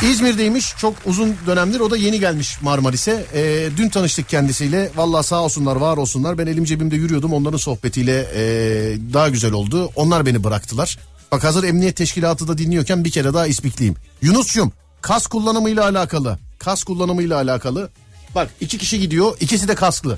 [0.04, 3.26] İzmir'deymiş çok uzun dönemdir o da yeni gelmiş Marmaris'e.
[3.34, 8.28] Ee, dün tanıştık kendisiyle vallahi sağ olsunlar var olsunlar ben elim cebimde yürüyordum onların sohbetiyle
[8.36, 8.42] e,
[9.14, 9.92] daha güzel oldu.
[9.96, 11.00] Onlar beni bıraktılar.
[11.32, 13.96] Bak hazır emniyet teşkilatı da dinliyorken bir kere daha ispikliyim.
[14.22, 14.72] Yunus'cum
[15.02, 16.40] kas kullanımıyla alakalı.
[16.60, 17.90] Kas kullanımıyla alakalı.
[18.36, 20.18] Bak iki kişi gidiyor ikisi de kasklı.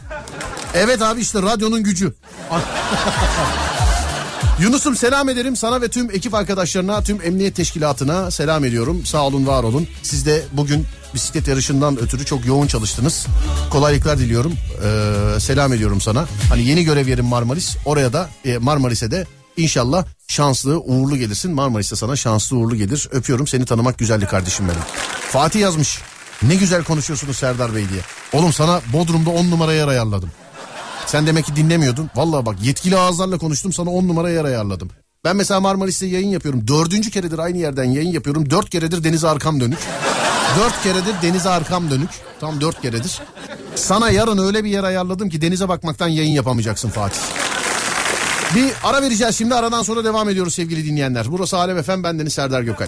[0.74, 2.14] Evet abi işte radyonun gücü.
[4.60, 9.06] Yunus'um selam ederim sana ve tüm ekip arkadaşlarına, tüm emniyet teşkilatına selam ediyorum.
[9.06, 9.88] Sağ olun, var olun.
[10.04, 13.26] Siz de bugün bisiklet yarışından ötürü çok yoğun çalıştınız.
[13.70, 14.54] Kolaylıklar diliyorum.
[14.84, 16.26] Ee, selam ediyorum sana.
[16.50, 17.78] Hani yeni görev yerim Marmaris.
[17.86, 19.26] Oraya da e, Marmaris'e de
[19.58, 21.52] inşallah şanslı, uğurlu gelirsin.
[21.54, 23.08] Marmaris'te sana şanslı, uğurlu gelir.
[23.12, 23.48] Öpüyorum.
[23.48, 24.82] Seni tanımak güzeldi kardeşim benim.
[25.32, 26.00] Fatih yazmış.
[26.44, 28.02] Ne güzel konuşuyorsunuz Serdar Bey diye.
[28.34, 30.32] Oğlum sana Bodrum'da 10 numara yer ayarladım.
[31.06, 32.10] Sen demek ki dinlemiyordun.
[32.16, 34.90] Vallahi bak yetkili ağızlarla konuştum sana on numara yer ayarladım.
[35.26, 36.68] Ben mesela Marmaris'te yayın yapıyorum.
[36.68, 38.50] Dördüncü keredir aynı yerden yayın yapıyorum.
[38.50, 39.80] Dört keredir denize arkam dönük.
[40.60, 42.10] Dört keredir denize arkam dönük.
[42.40, 43.22] Tam dört keredir.
[43.76, 47.20] Sana yarın öyle bir yer ayarladım ki denize bakmaktan yayın yapamayacaksın Fatih.
[48.56, 51.26] Bir ara vereceğiz şimdi aradan sonra devam ediyoruz sevgili dinleyenler.
[51.32, 52.88] Burası Alem Efem bendeniz Serdar Gökal.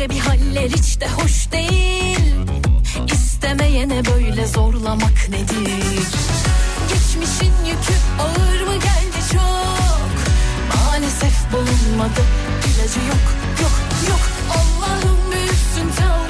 [0.00, 2.18] Kendince bir haller hiç de hoş değil.
[3.12, 5.72] İstemeyene böyle zorlamak nedir?
[6.88, 10.10] Geçmişin yükü ağır mı geldi çok?
[10.76, 12.22] Maalesef bulunmadı
[12.66, 13.26] ilacı yok
[13.60, 13.72] yok
[14.08, 14.20] yok.
[14.50, 16.29] Allah'ım büyüksün tell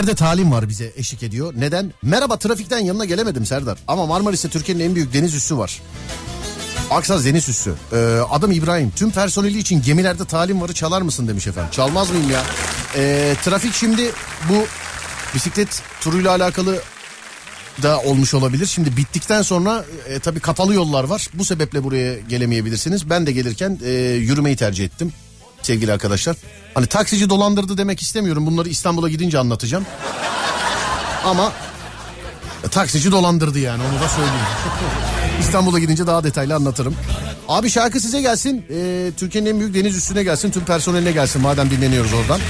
[0.00, 1.52] Gemilerde talim var bize eşlik ediyor.
[1.56, 1.92] Neden?
[2.02, 3.78] Merhaba trafikten yanına gelemedim Serdar.
[3.88, 5.82] Ama Marmaris'te Türkiye'nin en büyük deniz üssü var.
[6.90, 7.74] Aksaz Deniz Üssü.
[7.92, 7.96] Ee,
[8.30, 8.90] adım İbrahim.
[8.96, 11.70] Tüm personeli için gemilerde talim varı çalar mısın demiş efendim.
[11.72, 12.42] Çalmaz mıyım ya?
[12.96, 14.10] Ee, trafik şimdi
[14.48, 14.66] bu
[15.34, 16.78] bisiklet turuyla alakalı
[17.82, 18.66] da olmuş olabilir.
[18.66, 21.28] Şimdi bittikten sonra e, tabii kapalı yollar var.
[21.34, 23.10] Bu sebeple buraya gelemeyebilirsiniz.
[23.10, 25.12] Ben de gelirken e, yürümeyi tercih ettim
[25.62, 26.36] sevgili arkadaşlar.
[26.74, 28.46] Hani taksici dolandırdı demek istemiyorum.
[28.46, 29.86] Bunları İstanbul'a gidince anlatacağım.
[31.24, 31.52] Ama
[32.64, 34.46] e, taksici dolandırdı yani onu da söyleyeyim.
[35.40, 36.96] İstanbul'a gidince daha detaylı anlatırım.
[37.48, 38.64] Abi şarkı size gelsin.
[38.70, 40.50] E, Türkiye'nin en büyük deniz üstüne gelsin.
[40.50, 42.40] Tüm personeline gelsin madem dinleniyoruz oradan.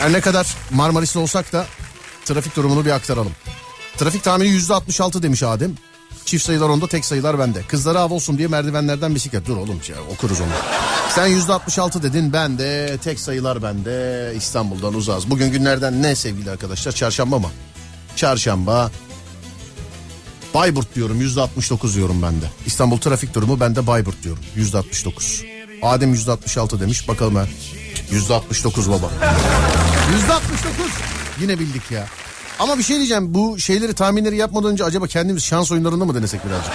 [0.00, 1.66] Her ne kadar Marmaris'te olsak da
[2.24, 3.32] trafik durumunu bir aktaralım.
[3.96, 5.74] Trafik tahmini yüzde 66 demiş Adem.
[6.26, 7.62] Çift sayılar onda tek sayılar bende.
[7.62, 9.46] Kızlara hava olsun diye merdivenlerden bisiklet.
[9.46, 10.48] Dur oğlum ya okuruz onu.
[11.14, 15.30] Sen yüzde 66 dedin ben de tek sayılar bende İstanbul'dan uzağız.
[15.30, 17.50] Bugün günlerden ne sevgili arkadaşlar çarşamba mı?
[18.16, 18.90] Çarşamba.
[20.54, 22.46] Bayburt diyorum yüzde 69 diyorum ben de.
[22.66, 25.42] İstanbul trafik durumu ben de Bayburt diyorum yüzde 69.
[25.82, 27.46] Adem yüzde 66 demiş bakalım ha.
[28.10, 29.10] Yüzde 69 baba.
[30.12, 30.86] Yüzde 69.
[31.40, 32.06] Yine bildik ya.
[32.58, 36.40] Ama bir şey diyeceğim bu şeyleri tahminleri yapmadan önce acaba kendimiz şans oyunlarında mı denesek
[36.46, 36.72] birazcık?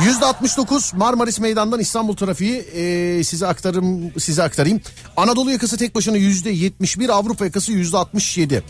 [0.00, 4.80] Yüzde 69 Marmaris Meydan'dan İstanbul trafiği e, size aktarım size aktarayım.
[5.16, 8.62] Anadolu yakası tek başına yüzde 71 Avrupa yakası yüzde 67.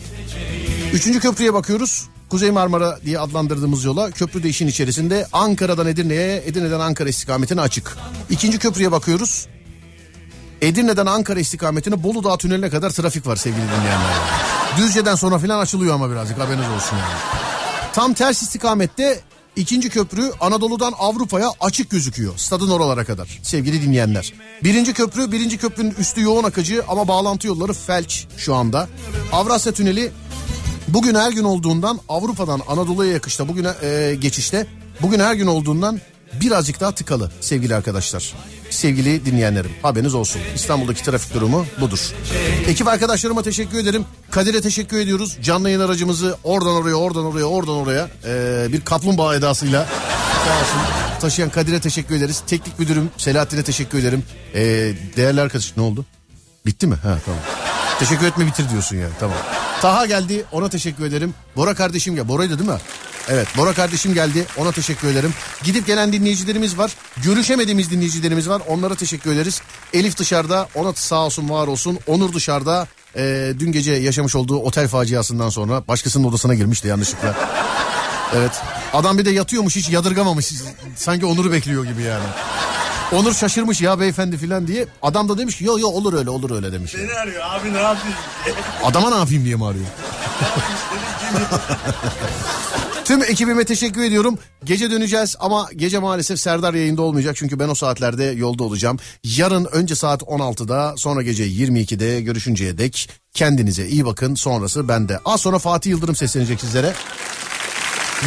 [0.93, 2.07] Üçüncü köprüye bakıyoruz.
[2.29, 7.97] Kuzey Marmara diye adlandırdığımız yola köprü de işin içerisinde Ankara'dan Edirne'ye Edirne'den Ankara istikametine açık.
[8.29, 9.47] İkinci köprüye bakıyoruz.
[10.61, 14.56] Edirne'den Ankara istikametine Bolu Dağı tüneline kadar trafik var sevgili dinleyenler.
[14.77, 17.19] Düzce'den sonra filan açılıyor ama birazcık haberiniz olsun yani.
[17.93, 19.19] Tam ters istikamette
[19.55, 22.33] ikinci köprü Anadolu'dan Avrupa'ya açık gözüküyor.
[22.37, 24.33] Stadın oralara kadar sevgili dinleyenler.
[24.63, 28.87] Birinci köprü birinci köprünün üstü yoğun akıcı ama bağlantı yolları felç şu anda.
[29.31, 30.11] Avrasya Tüneli
[30.87, 34.67] bugün her gün olduğundan Avrupa'dan Anadolu'ya yakışta bugüne e, geçişte
[35.01, 36.01] bugün her gün olduğundan
[36.41, 38.33] birazcık daha tıkalı sevgili arkadaşlar.
[38.77, 40.41] Sevgili dinleyenlerim haberiniz olsun.
[40.55, 41.99] İstanbul'daki trafik durumu budur.
[42.67, 44.05] Ekip arkadaşlarıma teşekkür ederim.
[44.31, 45.37] Kadir'e teşekkür ediyoruz.
[45.43, 49.87] Canlı yayın aracımızı oradan oraya oradan oraya oradan oraya e, bir kaplumbağa edasıyla
[50.45, 50.79] sağ olsun
[51.21, 52.43] taşıyan Kadir'e teşekkür ederiz.
[52.47, 54.23] Teknik müdürüm Selahattin'e teşekkür ederim.
[54.53, 54.61] E,
[55.17, 56.05] değerli arkadaş ne oldu?
[56.65, 56.95] Bitti mi?
[56.95, 57.41] Ha tamam.
[57.99, 59.37] Teşekkür etme bitir diyorsun yani tamam.
[59.81, 61.33] Taha geldi ona teşekkür ederim.
[61.55, 62.27] Bora kardeşim gel.
[62.27, 62.77] Bora'ydı değil mi?
[63.29, 65.33] Evet Bora kardeşim geldi ona teşekkür ederim.
[65.63, 66.91] Gidip gelen dinleyicilerimiz var.
[67.23, 68.61] Görüşemediğimiz dinleyicilerimiz var.
[68.67, 69.61] Onlara teşekkür ederiz.
[69.93, 71.99] Elif dışarıda ona sağ olsun var olsun.
[72.07, 77.35] Onur dışarıda e, dün gece yaşamış olduğu otel faciasından sonra başkasının odasına girmişti yanlışlıkla.
[78.35, 78.51] Evet.
[78.93, 80.53] Adam bir de yatıyormuş hiç yadırgamamış.
[80.95, 82.23] Sanki Onur'u bekliyor gibi yani.
[83.11, 84.85] Onur şaşırmış ya beyefendi filan diye.
[85.01, 86.95] Adam da demiş ki yo yo olur öyle olur öyle demiş.
[86.95, 88.15] Beni arıyor abi ne yapayım
[88.45, 88.55] diye.
[88.83, 89.85] Adama ne yapayım diye mi arıyor?
[93.07, 94.39] Tüm ekibime teşekkür ediyorum.
[94.63, 97.35] Gece döneceğiz ama gece maalesef Serdar yayında olmayacak.
[97.35, 98.99] Çünkü ben o saatlerde yolda olacağım.
[99.23, 104.35] Yarın önce saat 16'da sonra gece 22'de görüşünceye dek kendinize iyi bakın.
[104.35, 105.19] Sonrası bende.
[105.25, 106.93] Az sonra Fatih Yıldırım seslenecek sizlere.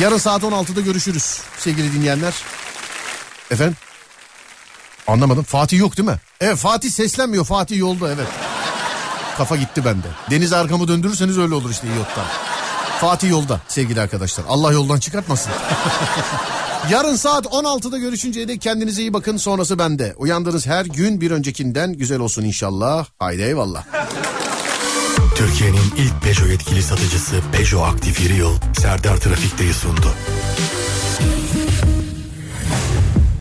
[0.03, 2.35] Yarın saat 16'da görüşürüz sevgili dinleyenler.
[3.51, 3.76] Efendim?
[5.07, 5.45] Anlamadım.
[5.45, 6.18] Fatih yok değil mi?
[6.41, 7.45] Evet Fatih seslenmiyor.
[7.45, 8.28] Fatih yolda evet.
[9.37, 10.07] Kafa gitti bende.
[10.31, 12.50] Deniz arkamı döndürürseniz öyle olur işte yottan.
[13.01, 14.45] Fatih yolda sevgili arkadaşlar.
[14.49, 15.53] Allah yoldan çıkartmasın.
[16.91, 19.37] Yarın saat 16'da görüşünceye dek kendinize iyi bakın.
[19.37, 20.15] Sonrası bende.
[20.17, 23.07] Uyandığınız her gün bir öncekinden güzel olsun inşallah.
[23.19, 23.85] Haydi eyvallah.
[25.35, 30.15] Türkiye'nin ilk Peugeot yetkili satıcısı Peugeot Aktif Yeri Yıl Serdar Trafik'teyi sundu.